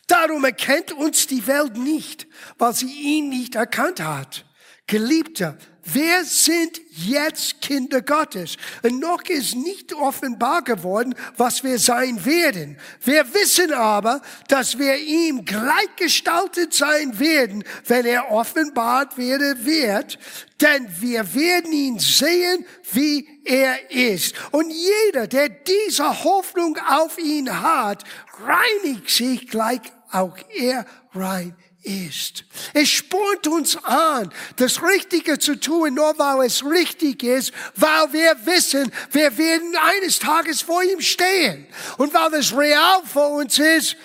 Darum 0.06 0.44
erkennt 0.44 0.92
uns 0.92 1.26
die 1.26 1.46
Welt 1.46 1.76
nicht, 1.76 2.26
weil 2.58 2.74
sie 2.74 2.86
ihn 2.92 3.28
nicht 3.28 3.56
erkannt 3.56 4.00
hat. 4.00 4.44
Geliebter, 4.86 5.58
wir 5.82 6.24
sind 6.24 6.80
jetzt 6.90 7.60
Kinder 7.60 8.02
Gottes. 8.02 8.56
Und 8.82 8.98
noch 8.98 9.22
ist 9.22 9.54
nicht 9.54 9.92
offenbar 9.92 10.62
geworden, 10.62 11.14
was 11.36 11.62
wir 11.62 11.78
sein 11.78 12.24
werden. 12.24 12.76
Wir 13.04 13.32
wissen 13.34 13.72
aber, 13.72 14.20
dass 14.48 14.78
wir 14.78 14.96
ihm 14.96 15.44
gleichgestaltet 15.44 16.74
sein 16.74 17.18
werden, 17.20 17.62
wenn 17.86 18.04
er 18.04 18.30
offenbart 18.32 19.16
werden 19.16 19.64
wird. 19.64 20.18
Denn 20.60 20.88
wir 21.00 21.34
werden 21.34 21.72
ihn 21.72 21.98
sehen, 22.00 22.64
wie 22.92 23.28
er 23.44 23.90
ist. 23.90 24.34
Und 24.50 24.70
jeder, 24.70 25.28
der 25.28 25.48
diese 25.48 26.24
Hoffnung 26.24 26.78
auf 26.88 27.16
ihn 27.18 27.62
hat, 27.62 28.02
reinigt 28.40 29.10
sich 29.10 29.48
gleich 29.48 29.80
auch 30.10 30.36
er 30.54 30.86
rein 31.12 31.56
ist. 31.82 32.44
Es 32.74 32.88
spornt 32.88 33.46
uns 33.46 33.76
an, 33.84 34.32
das 34.56 34.82
Richtige 34.82 35.38
zu 35.38 35.58
tun, 35.58 35.94
nur 35.94 36.18
weil 36.18 36.46
es 36.46 36.64
richtig 36.64 37.22
ist, 37.22 37.52
weil 37.76 38.12
wir 38.12 38.46
wissen, 38.46 38.92
wir 39.12 39.38
werden 39.38 39.74
eines 39.76 40.18
Tages 40.18 40.62
vor 40.62 40.82
ihm 40.82 41.00
stehen. 41.00 41.66
Und 41.98 42.12
weil 42.12 42.34
es 42.34 42.56
real 42.56 43.02
vor 43.04 43.30
uns 43.36 43.58
ist, 43.58 43.96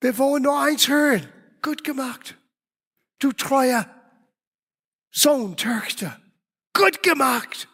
wir 0.00 0.16
wollen 0.18 0.42
nur 0.42 0.60
eins 0.60 0.88
hören. 0.88 1.28
Gut 1.62 1.82
gemacht. 1.82 2.36
Du 3.18 3.32
treuer 3.32 3.88
Sohn, 5.10 5.56
Töchter. 5.56 6.20
Gut 6.72 7.02
gemacht. 7.02 7.68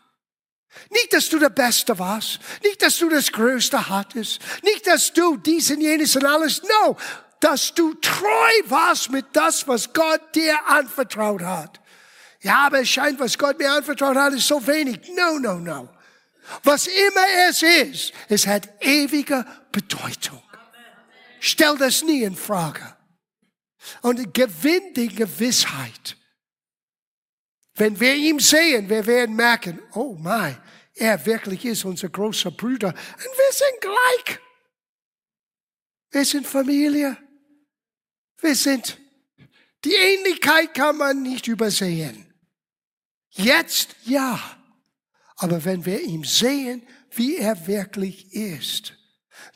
Nicht, 0.90 1.12
dass 1.12 1.28
du 1.28 1.38
der 1.38 1.50
Beste 1.50 1.98
warst. 1.98 2.38
Nicht, 2.62 2.82
dass 2.82 2.98
du 2.98 3.08
das 3.08 3.30
Größte 3.30 3.88
hattest. 3.88 4.40
Nicht, 4.62 4.86
dass 4.86 5.12
du 5.12 5.36
dies 5.36 5.70
und 5.70 5.80
jenes 5.80 6.16
und 6.16 6.24
alles. 6.24 6.62
No 6.62 6.96
dass 7.44 7.74
du 7.74 7.92
treu 7.94 8.52
warst 8.68 9.10
mit 9.10 9.26
das, 9.34 9.68
was 9.68 9.92
Gott 9.92 10.34
dir 10.34 10.56
anvertraut 10.66 11.42
hat. 11.42 11.78
Ja, 12.40 12.66
aber 12.66 12.80
es 12.80 12.88
scheint, 12.88 13.20
was 13.20 13.36
Gott 13.36 13.58
mir 13.58 13.70
anvertraut 13.70 14.16
hat, 14.16 14.32
ist 14.32 14.48
so 14.48 14.66
wenig. 14.66 15.00
No, 15.14 15.38
no, 15.38 15.58
no. 15.58 15.90
Was 16.62 16.86
immer 16.86 17.26
es 17.48 17.62
ist, 17.62 18.14
es 18.30 18.46
hat 18.46 18.66
ewige 18.80 19.44
Bedeutung. 19.70 20.42
Stell 21.38 21.76
das 21.76 22.02
nie 22.02 22.22
in 22.22 22.34
Frage. 22.34 22.96
Und 24.00 24.32
gewinn 24.32 24.94
die 24.94 25.14
Gewissheit. 25.14 26.16
Wenn 27.74 28.00
wir 28.00 28.14
ihn 28.14 28.38
sehen, 28.38 28.88
wir 28.88 29.04
werden 29.06 29.36
merken, 29.36 29.82
oh 29.92 30.16
mein, 30.18 30.56
er 30.94 31.26
wirklich 31.26 31.64
ist 31.64 31.84
unser 31.84 32.08
großer 32.08 32.50
Bruder. 32.50 32.88
Und 32.88 32.96
wir 32.96 33.52
sind 33.52 33.80
gleich. 33.80 34.38
Wir 36.10 36.24
sind 36.24 36.46
Familie. 36.46 37.16
Wir 38.40 38.54
sind, 38.54 38.98
die 39.84 39.94
Ähnlichkeit 39.94 40.74
kann 40.74 40.96
man 40.96 41.22
nicht 41.22 41.48
übersehen. 41.48 42.32
Jetzt 43.30 43.96
ja. 44.04 44.38
Aber 45.36 45.64
wenn 45.64 45.84
wir 45.84 46.00
ihn 46.00 46.22
sehen, 46.22 46.86
wie 47.10 47.36
er 47.36 47.66
wirklich 47.66 48.32
ist. 48.32 48.94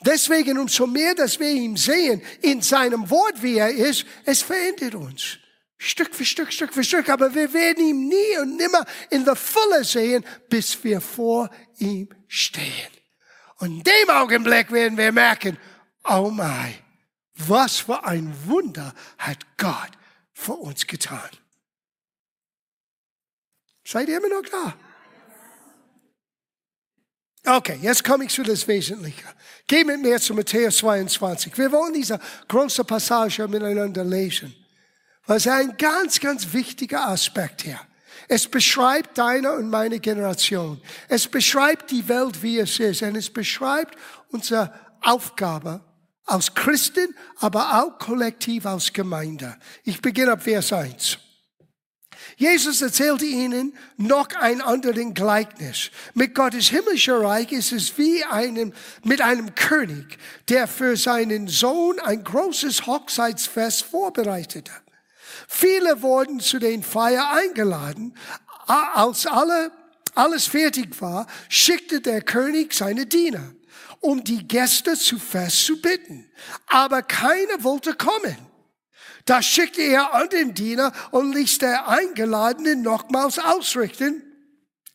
Deswegen 0.05 0.59
umso 0.59 0.87
mehr, 0.87 1.14
dass 1.14 1.38
wir 1.38 1.51
ihn 1.51 1.77
sehen 1.77 2.22
in 2.42 2.62
seinem 2.62 3.09
Wort, 3.11 3.42
wie 3.42 3.59
er 3.59 3.70
ist, 3.70 4.05
es 4.24 4.42
verändert 4.42 4.94
uns. 4.94 5.38
Stück 5.79 6.14
für 6.14 6.25
Stück, 6.25 6.53
Stück 6.53 6.75
für 6.75 6.83
Stück. 6.85 7.09
Aber 7.09 7.35
wir 7.35 7.53
werden 7.53 7.85
ihn 7.85 8.09
nie 8.09 8.38
und 8.43 8.57
nimmer 8.57 8.85
in 9.11 9.25
der 9.25 9.37
Fülle 9.37 9.85
sehen, 9.85 10.25
bis 10.49 10.83
wir 10.83 11.01
vor 11.01 11.49
ihm 11.79 12.09
stehen. 12.27 12.91
Und 13.59 13.79
in 13.79 13.83
dem 13.85 14.11
Augenblick 14.11 14.71
werden 14.73 14.99
wir 14.99 15.12
merken, 15.12 15.57
oh 16.05 16.31
mein, 16.31 16.75
was 17.35 17.79
für 17.79 18.05
ein 18.05 18.35
Wunder 18.47 18.95
hat 19.19 19.38
Gott 19.57 19.91
für 20.33 20.55
uns 20.55 20.87
getan. 20.87 21.31
Seid 23.85 24.09
ihr 24.09 24.19
immer 24.19 24.29
noch 24.29 24.43
da? 24.51 24.75
Okay, 27.57 27.79
jetzt 27.81 28.05
komme 28.05 28.25
ich 28.25 28.31
zu 28.31 28.43
das 28.43 28.67
Wesentliche. 28.69 29.25
Geh 29.67 29.85
mit 29.85 30.03
mir 30.03 30.21
zu 30.21 30.35
Matthäus 30.35 30.79
22. 30.79 31.57
Wir 31.57 31.73
wollen 31.73 31.95
diese 31.95 32.19
große 32.49 32.85
Passage 32.85 33.47
miteinander 33.49 34.05
lesen. 34.05 34.55
Was 35.29 35.45
ist 35.45 35.53
ein 35.53 35.77
ganz, 35.77 36.21
ganz 36.21 36.55
wichtiger 36.55 37.07
Aspekt 37.07 37.61
hier. 37.61 37.79
Es 38.29 38.49
beschreibt 38.49 39.19
deine 39.19 39.53
und 39.53 39.69
meine 39.69 40.01
Generation. 40.01 40.81
Es 41.07 41.29
beschreibt 41.29 41.91
die 41.91 42.09
Welt, 42.09 42.43
wie 42.43 42.59
es 42.59 42.81
ist. 42.81 43.03
Und 43.03 43.14
es 43.14 43.29
beschreibt 43.29 43.99
unsere 44.31 44.73
Aufgabe 45.03 45.83
als 46.25 46.55
Christen, 46.55 47.14
aber 47.41 47.83
auch 47.83 47.99
kollektiv 47.99 48.64
als 48.64 48.91
Gemeinde. 48.91 49.55
Ich 49.85 50.01
beginne 50.01 50.33
ab 50.33 50.43
Vers 50.45 50.73
1. 50.73 51.19
Jesus 52.38 52.81
erzählte 52.81 53.27
ihnen 53.27 53.77
noch 53.99 54.29
ein 54.35 54.62
anderes 54.62 55.12
Gleichnis. 55.12 55.91
Mit 56.14 56.35
Gottes 56.35 56.71
himmlischer 56.71 57.21
Reich 57.21 57.53
ist 57.53 57.73
es 57.73 57.99
wie 57.99 58.25
einem, 58.25 58.73
mit 59.05 59.21
einem 59.21 59.55
König, 59.55 60.19
der 60.49 60.67
für 60.67 60.97
seinen 60.97 61.49
Sohn 61.49 61.99
ein 62.01 62.25
großes 62.25 62.87
Hochzeitsfest 62.87 63.83
vorbereitete. 63.83 64.73
Viele 65.51 66.03
wurden 66.03 66.41
zu 66.41 66.59
den 66.59 66.83
Feier 66.83 67.33
eingeladen. 67.33 68.15
Als 68.67 69.27
alle, 69.27 69.73
alles 70.15 70.47
fertig 70.47 71.01
war, 71.01 71.27
schickte 71.49 72.03
der 72.03 72.21
König 72.21 72.75
seine 72.75 73.07
Diener, 73.07 73.55
um 74.01 74.23
die 74.23 74.47
Gäste 74.47 74.95
zu 74.95 75.19
Fest 75.19 75.65
zu 75.65 75.81
bitten. 75.81 76.31
Aber 76.67 77.01
keiner 77.01 77.65
wollte 77.65 77.95
kommen. 77.95 78.37
Da 79.25 79.41
schickte 79.41 79.81
er 79.81 80.13
an 80.13 80.29
den 80.29 80.53
Diener 80.53 80.93
und 81.13 81.35
ließ 81.35 81.59
der 81.59 81.89
Eingeladenen 81.89 82.83
nochmals 82.83 83.39
ausrichten. 83.39 84.23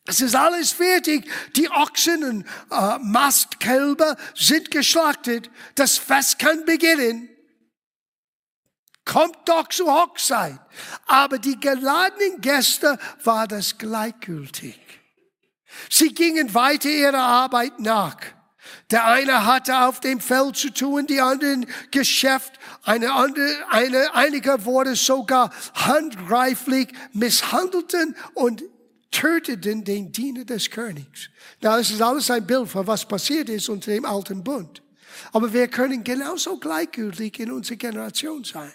Es 0.06 0.20
ist 0.20 0.36
alles 0.36 0.70
fertig. 0.70 1.28
Die 1.56 1.68
Ochsen 1.68 2.22
und 2.22 2.46
äh, 2.70 2.98
Mastkälber 3.00 4.16
sind 4.36 4.70
geschlachtet. 4.70 5.50
Das 5.74 5.98
Fest 5.98 6.38
kann 6.38 6.64
beginnen. 6.64 7.28
Kommt 9.04 9.36
doch 9.46 9.68
zur 9.68 9.92
Hochzeit. 9.92 10.58
Aber 11.06 11.38
die 11.38 11.58
geladenen 11.60 12.40
Gäste 12.40 12.98
war 13.22 13.46
das 13.46 13.76
gleichgültig. 13.76 14.78
Sie 15.90 16.14
gingen 16.14 16.54
weiter 16.54 16.88
ihrer 16.88 17.18
Arbeit 17.18 17.80
nach. 17.80 18.16
Der 18.90 19.06
eine 19.06 19.44
hatte 19.44 19.78
auf 19.80 20.00
dem 20.00 20.20
Feld 20.20 20.56
zu 20.56 20.70
tun, 20.70 21.06
die 21.06 21.20
anderen 21.20 21.66
Geschäft, 21.90 22.52
eine 22.82 23.12
andere, 23.12 23.50
eine, 23.70 24.14
einige 24.14 24.64
wurde 24.64 24.96
sogar 24.96 25.50
handgreiflich 25.74 26.88
misshandelten 27.12 28.16
und 28.34 28.62
töteten 29.10 29.84
den 29.84 30.12
Diener 30.12 30.44
des 30.44 30.70
Königs. 30.70 31.28
Na, 31.60 31.78
es 31.78 31.90
ist 31.90 32.02
alles 32.02 32.30
ein 32.30 32.46
Bild 32.46 32.68
von 32.68 32.86
was 32.86 33.06
passiert 33.06 33.48
ist 33.48 33.68
unter 33.68 33.90
dem 33.90 34.04
alten 34.04 34.42
Bund. 34.42 34.82
Aber 35.32 35.52
wir 35.52 35.68
können 35.68 36.02
genauso 36.02 36.58
gleichgültig 36.58 37.38
in 37.38 37.52
unserer 37.52 37.76
Generation 37.76 38.44
sein. 38.44 38.72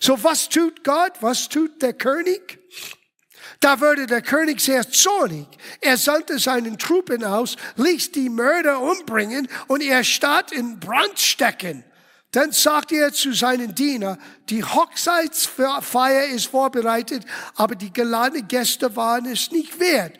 So 0.00 0.22
was 0.22 0.48
tut 0.48 0.84
Gott? 0.84 1.12
Was 1.20 1.48
tut 1.48 1.82
der 1.82 1.92
König? 1.92 2.58
Da 3.60 3.80
wurde 3.80 4.06
der 4.06 4.22
König 4.22 4.60
sehr 4.60 4.88
zornig. 4.88 5.46
Er 5.80 5.96
sandte 5.96 6.38
seinen 6.38 6.78
Truppen 6.78 7.24
aus, 7.24 7.56
ließ 7.76 8.12
die 8.12 8.28
Mörder 8.28 8.80
umbringen 8.80 9.48
und 9.66 9.82
er 9.82 10.04
Stadt 10.04 10.52
in 10.52 10.78
Brand 10.78 11.18
stecken. 11.18 11.84
Dann 12.30 12.52
sagte 12.52 12.96
er 12.96 13.12
zu 13.12 13.32
seinen 13.32 13.74
Diener, 13.74 14.18
die 14.48 14.62
Hochzeitsfeier 14.62 16.26
ist 16.26 16.46
vorbereitet, 16.46 17.24
aber 17.56 17.74
die 17.74 17.92
geladenen 17.92 18.46
Gäste 18.46 18.94
waren 18.96 19.26
es 19.26 19.50
nicht 19.50 19.80
wert, 19.80 20.12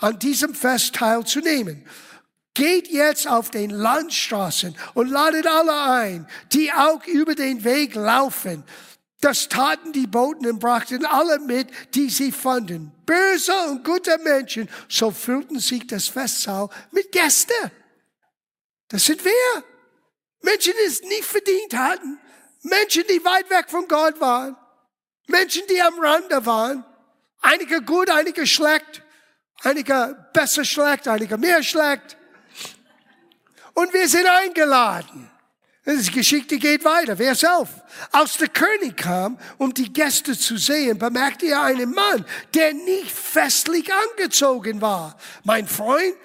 an 0.00 0.18
diesem 0.18 0.54
Fest 0.54 0.94
teilzunehmen. 0.94 1.86
Geht 2.58 2.88
jetzt 2.88 3.28
auf 3.28 3.52
den 3.52 3.70
Landstraßen 3.70 4.76
und 4.94 5.08
ladet 5.10 5.46
alle 5.46 5.80
ein, 5.80 6.28
die 6.52 6.72
auch 6.72 7.06
über 7.06 7.36
den 7.36 7.62
Weg 7.62 7.94
laufen. 7.94 8.64
Das 9.20 9.48
taten 9.48 9.92
die 9.92 10.08
Boten 10.08 10.44
und 10.44 10.58
brachten 10.58 11.06
alle 11.06 11.38
mit, 11.38 11.68
die 11.94 12.10
sie 12.10 12.32
fanden. 12.32 12.90
Böse 13.06 13.52
und 13.68 13.84
gute 13.84 14.18
Menschen, 14.18 14.68
so 14.88 15.12
füllten 15.12 15.60
sich 15.60 15.86
das 15.86 16.08
Festsaal 16.08 16.68
mit 16.90 17.12
Gästen. 17.12 17.70
Das 18.88 19.06
sind 19.06 19.24
wir. 19.24 19.64
Menschen, 20.42 20.72
die 20.82 20.88
es 20.88 21.00
nicht 21.02 21.26
verdient 21.26 21.74
hatten. 21.76 22.18
Menschen, 22.62 23.04
die 23.08 23.24
weit 23.24 23.48
weg 23.50 23.66
von 23.70 23.86
Gott 23.86 24.20
waren. 24.20 24.56
Menschen, 25.28 25.62
die 25.70 25.80
am 25.80 25.96
Rande 26.00 26.44
waren. 26.44 26.84
Einige 27.40 27.82
gut, 27.82 28.10
einige 28.10 28.48
schlecht. 28.48 29.04
Einige 29.62 30.26
besser 30.32 30.64
schlecht, 30.64 31.06
einige 31.06 31.38
mehr 31.38 31.62
schlecht. 31.62 32.17
Und 33.78 33.94
wir 33.94 34.08
sind 34.08 34.26
eingeladen. 34.26 35.30
Die 35.86 36.10
Geschichte 36.10 36.58
geht 36.58 36.84
weiter. 36.84 37.16
Wer 37.16 37.30
ist 37.30 37.46
auf? 37.46 37.68
Als 38.10 38.36
der 38.36 38.48
König 38.48 38.96
kam, 38.96 39.38
um 39.56 39.72
die 39.72 39.92
Gäste 39.92 40.36
zu 40.36 40.56
sehen, 40.56 40.98
bemerkte 40.98 41.46
er 41.46 41.62
einen 41.62 41.92
Mann, 41.92 42.24
der 42.54 42.74
nicht 42.74 43.12
festlich 43.12 43.88
angezogen 43.94 44.80
war. 44.80 45.16
Mein 45.44 45.68
Freund, 45.68 46.16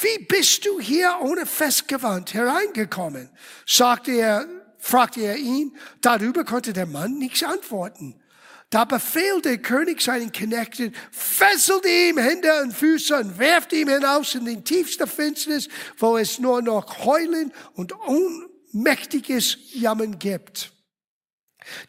wie 0.00 0.24
bist 0.24 0.66
du 0.66 0.80
hier 0.80 1.16
ohne 1.20 1.46
Festgewand 1.46 2.34
hereingekommen? 2.34 3.30
sagte 3.64 4.10
er, 4.10 4.48
fragte 4.76 5.20
er 5.20 5.36
ihn. 5.36 5.76
Darüber 6.00 6.44
konnte 6.44 6.72
der 6.72 6.86
Mann 6.86 7.16
nichts 7.16 7.44
antworten. 7.44 8.20
Da 8.70 8.84
befehlt 8.84 9.44
der 9.44 9.58
König 9.58 10.00
seinen 10.00 10.32
Knechten, 10.32 10.92
fesselt 11.12 11.86
ihm 11.86 12.18
Hände 12.18 12.62
und 12.62 12.72
Füße 12.72 13.16
und 13.16 13.38
werft 13.38 13.72
ihn 13.72 13.88
hinaus 13.88 14.34
in 14.34 14.44
den 14.44 14.64
tiefsten 14.64 15.06
Finsternis, 15.06 15.68
wo 15.98 16.16
es 16.16 16.38
nur 16.38 16.62
noch 16.62 17.04
Heulen 17.04 17.52
und 17.74 17.92
Un 17.92 18.48
mächtiges 18.72 19.56
Jammern 19.72 20.18
gibt. 20.18 20.72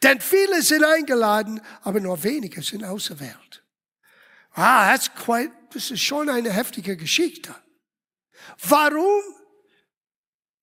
Denn 0.04 0.22
viele 0.22 0.62
sind 0.62 0.84
eingeladen, 0.84 1.62
aber 1.82 2.00
nur 2.00 2.24
wenige 2.24 2.62
sind 2.62 2.84
auserwählt. 2.84 3.64
Ah, 4.52 4.92
that's 4.92 5.14
quite, 5.14 5.52
das 5.74 5.92
ist 5.92 6.02
schon 6.02 6.30
eine 6.30 6.52
heftige 6.52 6.98
Geschichte. 6.98 7.54
Warum 8.64 9.22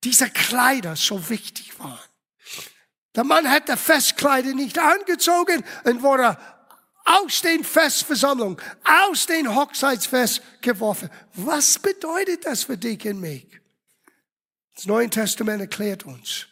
diese 0.02 0.30
Kleider 0.30 0.96
so 0.96 1.28
wichtig 1.30 1.78
waren. 1.78 1.98
Der 3.14 3.24
Mann 3.24 3.48
hat 3.48 3.68
Festkleider 3.78 4.54
nicht 4.54 4.78
angezogen 4.78 5.64
und 5.84 6.02
wurde 6.02 6.36
aus 7.04 7.42
den 7.42 7.62
Festversammlungen, 7.62 8.56
aus 8.84 9.26
den 9.26 9.54
Hochzeitsfest 9.54 10.42
geworfen. 10.62 11.10
Was 11.34 11.78
bedeutet 11.78 12.46
das 12.46 12.64
für 12.64 12.78
dich 12.78 13.06
und 13.06 13.20
mich? 13.20 13.46
Das 14.74 14.86
Neue 14.86 15.08
Testament 15.10 15.60
erklärt 15.60 16.04
uns. 16.04 16.46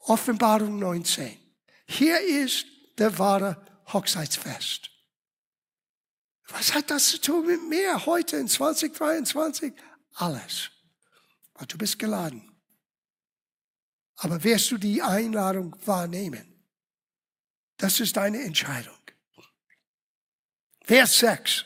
Offenbarung 0.00 0.78
19. 0.78 1.38
Hier 1.86 2.20
ist 2.20 2.66
der 2.98 3.16
wahre 3.18 3.64
Hochzeitsfest. 3.92 4.90
Was 6.48 6.74
hat 6.74 6.90
das 6.90 7.08
zu 7.08 7.20
tun 7.20 7.46
mit 7.46 7.68
mir 7.68 8.04
heute 8.06 8.36
in 8.36 8.48
2023? 8.48 9.72
Alles. 10.14 10.70
Weil 11.54 11.66
du 11.66 11.78
bist 11.78 11.98
geladen. 11.98 12.51
Aber 14.22 14.44
wirst 14.44 14.70
du 14.70 14.78
die 14.78 15.02
Einladung 15.02 15.74
wahrnehmen? 15.84 16.46
Das 17.76 17.98
ist 17.98 18.16
deine 18.16 18.40
Entscheidung. 18.42 18.96
Vers 20.84 21.18
6, 21.18 21.64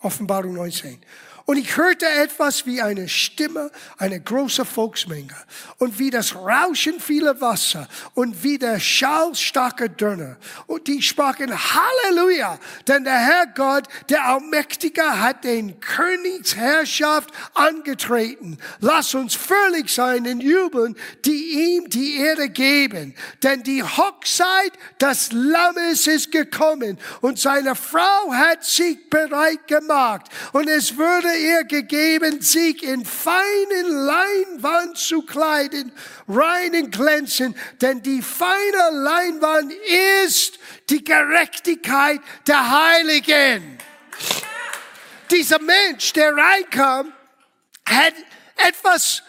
Offenbarung 0.00 0.54
19. 0.54 1.00
Und 1.46 1.58
ich 1.58 1.76
hörte 1.76 2.06
etwas 2.06 2.66
wie 2.66 2.82
eine 2.82 3.08
Stimme, 3.08 3.70
eine 3.98 4.20
große 4.20 4.64
Volksmenge 4.64 5.36
und 5.78 5.96
wie 6.00 6.10
das 6.10 6.34
Rauschen 6.34 6.98
vieler 6.98 7.40
Wasser 7.40 7.86
und 8.14 8.42
wie 8.42 8.58
der 8.58 8.80
Schall 8.80 9.32
starker 9.36 9.88
Dörner. 9.88 10.38
Und 10.66 10.88
die 10.88 11.00
sprachen 11.00 11.52
Halleluja, 11.56 12.58
denn 12.88 13.04
der 13.04 13.18
Herr 13.18 13.46
Gott, 13.54 13.84
der 14.08 14.24
Allmächtige, 14.24 15.20
hat 15.20 15.44
den 15.44 15.78
Königsherrschaft 15.78 17.30
angetreten. 17.54 18.58
Lass 18.80 19.14
uns 19.14 19.36
fröhlich 19.36 19.94
sein 19.94 20.26
und 20.26 20.40
jubeln, 20.40 20.96
die 21.24 21.76
ihm 21.76 21.88
die 21.88 22.16
Erde 22.16 22.48
geben. 22.48 23.14
Denn 23.44 23.62
die 23.62 23.84
Hochzeit 23.84 24.72
des 25.00 25.30
Lammes 25.30 26.08
ist 26.08 26.32
gekommen 26.32 26.98
und 27.20 27.38
seine 27.38 27.76
Frau 27.76 28.32
hat 28.32 28.64
sich 28.64 29.08
bereit 29.08 29.68
gemacht. 29.68 30.26
Und 30.52 30.68
es 30.68 30.96
würde 30.96 31.35
ihr 31.36 31.64
gegeben, 31.64 32.40
sich 32.40 32.82
in 32.82 33.04
feinen 33.04 33.90
Leinwand 34.06 34.98
zu 34.98 35.22
kleiden, 35.22 35.92
reinen 36.28 36.90
glänzen, 36.90 37.56
denn 37.80 38.02
die 38.02 38.22
feine 38.22 38.90
Leinwand 38.92 39.72
ist 40.24 40.58
die 40.90 41.02
Gerechtigkeit 41.04 42.20
der 42.46 42.70
Heiligen. 42.70 43.78
Dieser 45.30 45.60
Mensch, 45.60 46.12
der 46.12 46.36
reinkam, 46.36 47.12
hat 47.84 48.14
etwas, 48.56 49.22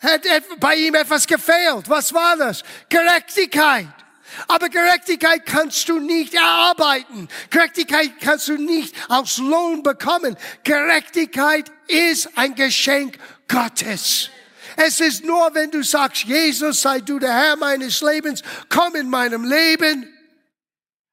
hat 0.00 0.22
bei 0.60 0.76
ihm 0.76 0.94
etwas 0.94 1.26
gefehlt. 1.26 1.88
Was 1.88 2.12
war 2.12 2.36
das? 2.36 2.62
Gerechtigkeit. 2.88 4.03
Aber 4.48 4.68
Gerechtigkeit 4.68 5.46
kannst 5.46 5.88
du 5.88 5.98
nicht 5.98 6.34
erarbeiten. 6.34 7.28
Gerechtigkeit 7.50 8.12
kannst 8.20 8.48
du 8.48 8.56
nicht 8.56 8.94
aus 9.08 9.38
Lohn 9.38 9.82
bekommen. 9.82 10.36
Gerechtigkeit 10.62 11.70
ist 11.88 12.36
ein 12.36 12.54
Geschenk 12.54 13.18
Gottes. 13.48 14.30
Es 14.76 15.00
ist 15.00 15.24
nur, 15.24 15.54
wenn 15.54 15.70
du 15.70 15.82
sagst, 15.82 16.24
Jesus, 16.24 16.82
sei 16.82 17.00
du 17.00 17.18
der 17.18 17.32
Herr 17.32 17.56
meines 17.56 18.00
Lebens, 18.00 18.42
komm 18.68 18.96
in 18.96 19.08
meinem 19.08 19.44
Leben, 19.44 20.12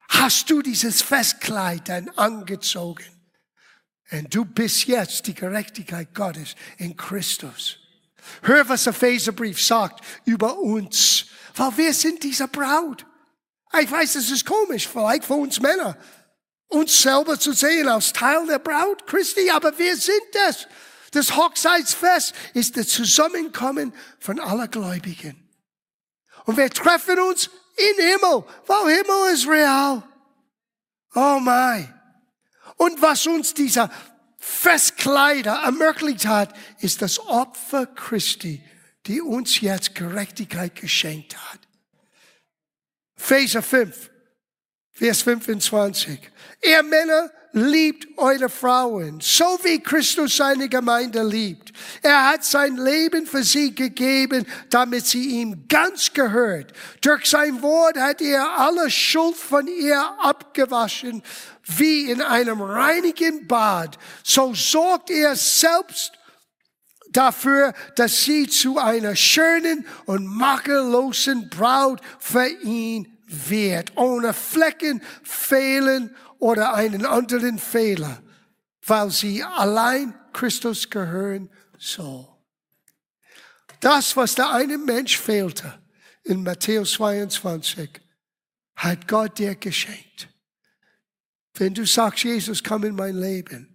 hast 0.08 0.50
du 0.50 0.62
dieses 0.62 1.00
Festkleid 1.00 1.88
dann 1.88 2.08
angezogen. 2.10 3.04
Und 4.10 4.34
du 4.34 4.44
bist 4.44 4.86
jetzt 4.86 5.26
die 5.26 5.34
Gerechtigkeit 5.34 6.14
Gottes 6.14 6.54
in 6.76 6.96
Christus. 6.96 7.78
Hör, 8.42 8.68
was 8.68 8.84
der 8.84 8.92
Epheserbrief 8.92 9.60
sagt 9.60 10.04
über 10.24 10.58
uns. 10.58 11.26
Weil 11.56 11.76
wir 11.76 11.94
sind 11.94 12.22
diese 12.22 12.48
Braut. 12.48 13.06
Ich 13.80 13.90
weiß, 13.90 14.16
es 14.16 14.30
ist 14.30 14.44
komisch, 14.44 14.86
vielleicht 14.86 15.24
für 15.24 15.34
uns 15.34 15.60
Männer, 15.60 15.96
uns 16.68 17.00
selber 17.00 17.38
zu 17.38 17.52
sehen 17.52 17.88
als 17.88 18.12
Teil 18.12 18.46
der 18.46 18.58
Braut 18.58 19.06
Christi, 19.06 19.50
aber 19.50 19.76
wir 19.78 19.96
sind 19.96 20.22
das. 20.32 20.66
Das 21.12 21.36
Hochzeitsfest 21.36 22.34
ist 22.54 22.76
das 22.76 22.88
Zusammenkommen 22.88 23.92
von 24.18 24.40
aller 24.40 24.68
Gläubigen. 24.68 25.48
Und 26.44 26.56
wir 26.56 26.70
treffen 26.70 27.18
uns 27.20 27.50
in 27.76 28.04
Himmel, 28.04 28.44
weil 28.66 28.96
Himmel 28.96 29.32
ist 29.32 29.46
real. 29.46 30.02
Oh 31.14 31.38
mein. 31.40 31.92
Und 32.76 33.00
was 33.00 33.26
uns 33.26 33.54
dieser 33.54 33.90
Festkleider 34.38 35.62
ermöglicht 35.64 36.26
hat, 36.26 36.54
ist 36.80 37.02
das 37.02 37.18
Opfer 37.20 37.86
Christi, 37.86 38.64
die 39.06 39.20
uns 39.20 39.60
jetzt 39.60 39.94
Gerechtigkeit 39.94 40.74
geschenkt 40.74 41.36
hat. 41.36 41.60
Epheser 43.22 43.62
5, 43.62 44.10
Vers 44.90 45.22
25. 45.22 46.18
Ihr 46.60 46.82
Männer 46.82 47.30
liebt 47.52 48.18
eure 48.18 48.48
Frauen, 48.48 49.20
so 49.20 49.60
wie 49.62 49.80
Christus 49.80 50.36
seine 50.36 50.68
Gemeinde 50.68 51.22
liebt. 51.22 51.72
Er 52.02 52.30
hat 52.30 52.44
sein 52.44 52.76
Leben 52.76 53.26
für 53.26 53.44
sie 53.44 53.72
gegeben, 53.72 54.44
damit 54.70 55.06
sie 55.06 55.40
ihm 55.40 55.68
ganz 55.68 56.12
gehört. 56.12 56.72
Durch 57.00 57.26
sein 57.26 57.62
Wort 57.62 57.96
hat 57.96 58.20
er 58.20 58.58
alle 58.58 58.90
Schuld 58.90 59.36
von 59.36 59.68
ihr 59.68 60.02
abgewaschen, 60.18 61.22
wie 61.62 62.10
in 62.10 62.22
einem 62.22 62.60
reinigen 62.60 63.46
Bad. 63.46 63.98
So 64.24 64.52
sorgt 64.52 65.10
er 65.10 65.36
selbst 65.36 66.12
dafür, 67.12 67.74
dass 67.96 68.24
sie 68.24 68.48
zu 68.48 68.78
einer 68.78 69.16
schönen 69.16 69.86
und 70.06 70.26
makellosen 70.26 71.48
Braut 71.48 72.00
für 72.18 72.46
ihn 72.46 73.18
wird, 73.26 73.96
ohne 73.96 74.32
Flecken, 74.32 75.02
Fehlen 75.22 76.14
oder 76.38 76.74
einen 76.74 77.06
anderen 77.06 77.58
Fehler, 77.58 78.22
weil 78.86 79.10
sie 79.10 79.42
allein 79.42 80.14
Christus 80.32 80.90
gehören 80.90 81.50
soll. 81.78 82.28
Das, 83.80 84.16
was 84.16 84.34
der 84.34 84.52
eine 84.52 84.78
Mensch 84.78 85.18
fehlte 85.18 85.80
in 86.24 86.42
Matthäus 86.42 86.92
22, 86.92 88.00
hat 88.76 89.08
Gott 89.08 89.38
dir 89.38 89.54
geschenkt. 89.54 90.28
Wenn 91.54 91.74
du 91.74 91.84
sagst, 91.84 92.24
Jesus, 92.24 92.62
komm 92.62 92.84
in 92.84 92.94
mein 92.94 93.16
Leben, 93.16 93.71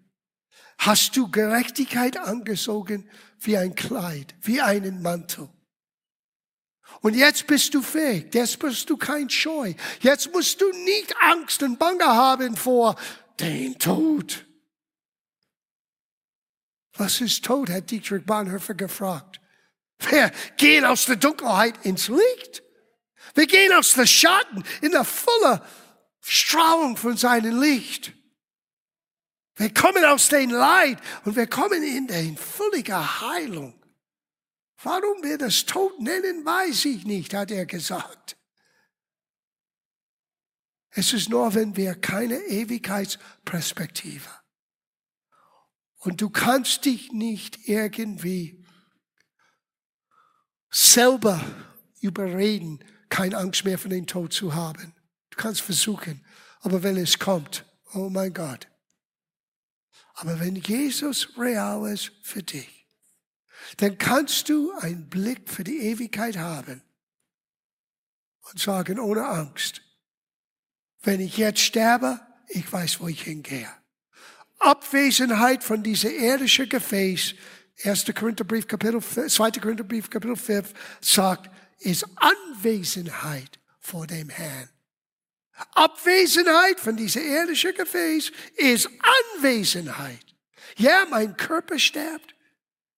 hast 0.78 1.16
du 1.18 1.30
Gerechtigkeit 1.30 2.18
angezogen 2.18 3.10
wie 3.40 3.58
ein 3.58 3.76
Kleid, 3.76 4.36
wie 4.42 4.62
einen 4.62 5.02
Mantel. 5.02 5.50
Und 7.02 7.16
jetzt 7.16 7.48
bist 7.48 7.74
du 7.74 7.82
fähig, 7.82 8.34
jetzt 8.34 8.60
bist 8.60 8.90
du 8.90 8.98
kein 8.98 9.30
Scheu. 9.30 9.74
Jetzt 10.02 10.32
musst 10.34 10.62
du 10.62 10.70
nicht 10.72 11.16
Angst 11.22 11.62
und 11.62 11.78
Bange 11.78 12.06
haben 12.06 12.56
vor 12.56 12.96
den 13.40 13.78
Tod. 13.78 14.46
Was 16.94 17.22
ist 17.22 17.46
Tod, 17.46 17.70
hat 17.70 17.92
Dietrich 17.92 18.26
Bonhoeffer 18.26 18.74
gefragt. 18.74 19.40
Wir 20.10 20.32
gehen 20.58 20.86
aus 20.86 21.06
der 21.06 21.16
Dunkelheit 21.16 21.86
ins 21.86 22.08
Licht. 22.08 22.64
Wir 23.36 23.46
gehen 23.46 23.74
aus 23.74 23.94
der 23.94 24.08
Schatten 24.08 24.64
in 24.82 24.92
der 24.92 25.04
volle 25.04 25.62
Strahlung 26.22 26.98
von 26.98 27.18
seinem 27.18 27.60
Licht. 27.62 28.14
Wir 29.58 29.74
kommen 29.74 30.06
aus 30.06 30.30
dem 30.30 30.52
Leid 30.52 31.00
und 31.26 31.36
wir 31.36 31.48
kommen 31.48 31.82
in 31.82 32.08
die 32.08 32.36
völlige 32.36 33.22
Heilung. 33.22 33.74
Warum 34.84 35.24
wir 35.24 35.40
das 35.40 35.66
Tod 35.66 36.00
nennen, 36.00 36.46
weiß 36.46 36.86
ich 36.86 37.06
nicht, 37.06 37.34
hat 37.34 37.50
er 37.50 37.66
gesagt. 37.66 38.38
Es 40.92 41.14
ist 41.14 41.30
nur, 41.30 41.56
wenn 41.56 41.76
wir 41.76 41.96
keine 41.96 42.38
Ewigkeitsperspektive. 42.38 44.30
Und 45.98 46.22
du 46.22 46.30
kannst 46.30 46.86
dich 46.86 47.12
nicht 47.12 47.68
irgendwie 47.68 48.64
selber 50.70 51.44
überreden, 52.02 52.84
keine 53.10 53.38
Angst 53.38 53.66
mehr 53.66 53.80
vor 53.80 53.90
dem 53.90 54.06
Tod 54.06 54.34
zu 54.34 54.54
haben. 54.54 54.94
Du 55.32 55.38
kannst 55.38 55.62
versuchen, 55.62 56.24
aber 56.62 56.84
wenn 56.84 56.98
es 56.98 57.18
kommt, 57.18 57.66
oh 57.94 58.10
mein 58.10 58.34
Gott. 58.34 58.68
Aber 60.20 60.40
wenn 60.40 60.56
Jesus 60.56 61.30
real 61.38 61.92
ist 61.92 62.12
für 62.24 62.42
dich, 62.42 62.88
dann 63.78 64.00
kannst 64.00 64.50
du 64.50 64.72
einen 64.80 65.10
Blick 65.10 65.48
für 65.48 65.64
die 65.64 65.78
Ewigkeit 65.78 66.38
haben 66.38 66.82
und 68.50 68.60
sagen 68.60 69.00
ohne 69.00 69.28
Angst, 69.28 69.84
wenn 71.04 71.20
ich 71.20 71.38
jetzt 71.38 71.60
sterbe, 71.60 72.20
ich 72.48 72.72
weiß, 72.72 73.00
wo 73.00 73.08
ich 73.08 73.22
hingehe. 73.22 73.70
Abwesenheit 74.58 75.64
von 75.64 75.84
dieser 75.84 76.12
irdischen 76.12 76.68
Gefäß, 76.68 77.36
1. 77.84 78.06
Korintherbrief, 78.16 78.68
Kapitel, 78.68 79.02
2. 79.02 79.52
Korintherbrief, 79.52 80.10
Kapitel 80.10 80.36
5, 80.36 80.74
sagt, 81.00 81.52
ist 81.78 82.08
Anwesenheit 82.16 83.60
vor 83.80 84.08
dem 84.08 84.30
Herrn. 84.30 84.70
Abwesenheit 85.74 86.80
von 86.80 86.96
dieser 86.96 87.22
irdischen 87.22 87.74
Gefäß 87.74 88.32
ist 88.56 88.90
Anwesenheit. 89.36 90.26
Ja, 90.78 91.06
mein 91.10 91.36
Körper 91.38 91.80
stirbt 91.80 92.36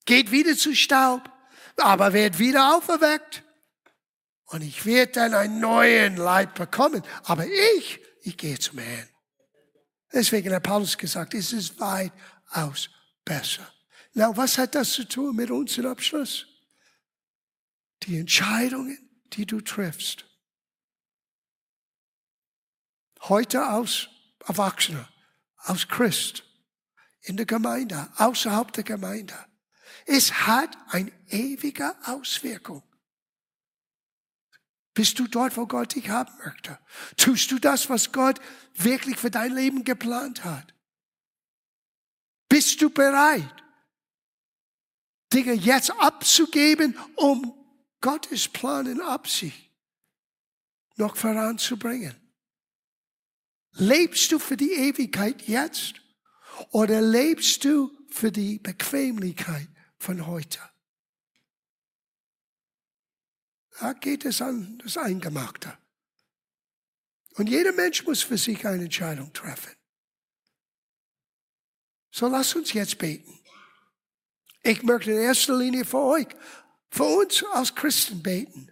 geht 0.10 0.32
wieder 0.32 0.58
zu 0.58 0.74
Staub, 0.74 1.32
aber 1.78 2.13
wird 2.13 2.39
wieder 2.39 2.76
auferweckt. 2.76 3.43
Und 4.45 4.63
ich 4.63 4.84
werde 4.88 5.12
dann 5.12 5.36
einen 5.36 5.60
neuen 5.60 6.17
Leib 6.17 6.56
bekommen. 6.56 7.04
Aber 7.24 7.45
ich, 7.45 8.00
ich 8.24 8.36
gehe 8.36 8.58
zum 8.58 8.80
Herrn. 8.80 9.08
Deswegen 10.12 10.52
hat 10.52 10.63
Paulus 10.63 10.98
gesagt, 10.98 11.36
es 11.36 11.54
ist 11.54 11.80
weitaus 11.80 12.89
besser. 13.24 13.72
Na, 14.13 14.36
was 14.36 14.58
hat 14.58 14.74
das 14.74 14.93
zu 14.93 15.08
tun 15.08 15.36
mit 15.36 15.52
uns 15.52 15.78
im 15.78 15.86
Abschluss? 15.86 16.48
Die 18.04 18.17
Entscheidungen, 18.17 18.98
die 19.34 19.45
du 19.45 19.62
triffst. 19.62 20.26
Heute 23.22 23.66
als 23.66 24.08
Erwachsener, 24.46 25.08
als 25.58 25.88
Christ, 25.88 26.44
in 27.22 27.38
der 27.38 27.46
Gemeinde, 27.46 28.12
außerhalb 28.17 28.72
der 28.74 28.84
Gemeinde. 28.84 29.36
Es 30.06 30.48
hat 30.48 30.76
eine 30.88 31.12
ewige 31.28 31.96
Auswirkung. 32.06 32.84
Bist 34.94 35.20
du 35.20 35.28
dort, 35.28 35.56
wo 35.56 35.65
Gott 35.65 35.96
dich 35.96 36.10
haben 36.10 36.32
möchte? 36.44 36.80
Tust 37.15 37.52
du 37.52 37.60
das, 37.60 37.90
was 37.90 38.12
Gott 38.12 38.40
wirklich 38.74 39.17
für 39.17 39.32
dein 39.32 39.54
Leben 39.54 39.84
geplant 39.84 40.44
hat? 40.44 40.74
Bist 42.50 42.82
du 42.82 42.90
bereit, 42.90 43.63
Dinge 45.32 45.54
jetzt 45.54 45.92
abzugeben, 45.92 46.98
um 47.15 47.56
Gottes 48.02 48.48
Plan 48.48 48.88
und 48.88 49.02
Absicht 49.02 49.72
noch 50.96 51.15
voranzubringen? 51.15 52.15
Lebst 53.74 54.32
du 54.32 54.40
für 54.40 54.58
die 54.58 54.74
Ewigkeit 54.74 55.48
jetzt 55.48 55.96
oder 56.72 57.02
lebst 57.02 57.63
du 57.63 57.92
für 58.10 58.32
die 58.32 58.60
Bequemlichkeit 58.60 59.67
von 59.98 60.28
heute? 60.28 60.60
Da 63.80 63.94
geht 63.94 64.26
es 64.26 64.42
an 64.42 64.78
das 64.84 64.98
Eingemachte. 64.98 65.78
Und 67.36 67.48
jeder 67.48 67.72
Mensch 67.72 68.06
muss 68.06 68.22
für 68.22 68.38
sich 68.38 68.67
eine 68.67 68.84
Entscheidung 68.84 69.32
treffen. 69.32 69.72
So 72.12 72.28
lass 72.28 72.56
uns 72.56 72.74
jetzt 72.74 72.98
beten. 72.98 73.40
Ich 74.63 74.84
möchte 74.84 75.12
in 75.12 75.20
erster 75.20 75.58
Linie 75.58 75.86
für 75.86 76.02
euch, 76.02 76.28
für 76.90 77.06
uns 77.06 77.46
als 77.54 77.74
Christen 77.74 78.22
beten, 78.22 78.70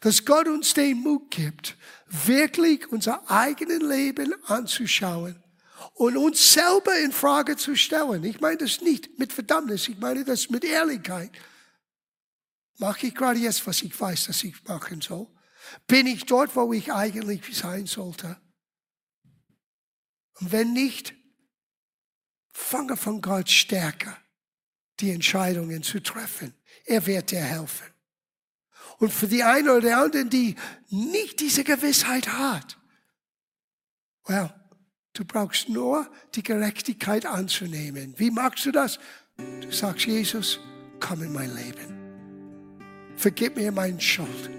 dass 0.00 0.24
Gott 0.24 0.48
uns 0.48 0.74
den 0.74 0.98
Mut 0.98 1.30
gibt, 1.30 1.76
wirklich 2.06 2.90
unser 2.90 3.28
eigenes 3.30 3.82
Leben 3.82 4.34
anzuschauen 4.44 5.42
und 5.94 6.16
uns 6.16 6.52
selber 6.52 6.98
in 6.98 7.12
Frage 7.12 7.56
zu 7.56 7.76
stellen. 7.76 8.24
Ich 8.24 8.40
meine 8.40 8.58
das 8.58 8.80
nicht 8.80 9.18
mit 9.18 9.32
Verdammnis, 9.32 9.88
ich 9.88 9.98
meine 9.98 10.24
das 10.24 10.50
mit 10.50 10.64
Ehrlichkeit. 10.64 11.30
Mache 12.78 13.08
ich 13.08 13.14
gerade 13.14 13.38
jetzt, 13.38 13.66
was 13.66 13.82
ich 13.82 13.98
weiß, 13.98 14.26
dass 14.26 14.42
ich 14.44 14.62
machen 14.64 15.00
soll? 15.00 15.28
Bin 15.86 16.06
ich 16.06 16.24
dort, 16.26 16.54
wo 16.56 16.72
ich 16.72 16.92
eigentlich 16.92 17.56
sein 17.56 17.86
sollte? 17.86 18.40
Und 20.40 20.52
wenn 20.52 20.72
nicht, 20.72 21.14
fange 22.52 22.96
von 22.96 23.20
Gott 23.20 23.48
stärker 23.48 24.16
die 25.00 25.10
Entscheidungen 25.10 25.82
zu 25.82 26.00
treffen. 26.00 26.54
Er 26.84 27.06
wird 27.06 27.30
dir 27.30 27.40
helfen. 27.40 27.91
Und 28.98 29.12
für 29.12 29.26
die 29.26 29.42
einen 29.42 29.68
oder 29.68 29.98
anderen, 29.98 30.30
die 30.30 30.54
nicht 30.88 31.40
diese 31.40 31.64
Gewissheit 31.64 32.28
hat, 32.28 32.78
well, 34.26 34.52
du 35.14 35.24
brauchst 35.24 35.68
nur 35.68 36.08
die 36.34 36.42
Gerechtigkeit 36.42 37.26
anzunehmen. 37.26 38.14
Wie 38.16 38.30
magst 38.30 38.64
du 38.66 38.72
das? 38.72 38.98
Du 39.36 39.70
sagst, 39.70 40.06
Jesus, 40.06 40.60
komm 41.00 41.22
in 41.22 41.32
mein 41.32 41.54
Leben. 41.54 41.92
Vergib 43.16 43.56
mir 43.56 43.72
meine 43.72 44.00
Schuld. 44.00 44.50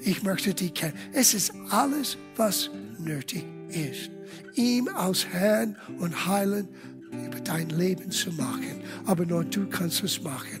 Ich 0.00 0.22
möchte 0.22 0.52
dich 0.52 0.74
kennen. 0.74 0.98
Es 1.12 1.34
ist 1.34 1.52
alles, 1.70 2.18
was 2.36 2.70
nötig 2.98 3.44
ist. 3.68 4.10
Ihm 4.54 4.88
als 4.88 5.26
Herrn 5.26 5.76
und 5.98 6.26
Heiland 6.26 6.68
über 7.10 7.40
dein 7.40 7.70
Leben 7.70 8.10
zu 8.10 8.30
machen. 8.32 8.82
Aber 9.06 9.24
nur 9.24 9.44
du 9.44 9.68
kannst 9.68 10.02
es 10.02 10.22
machen. 10.22 10.60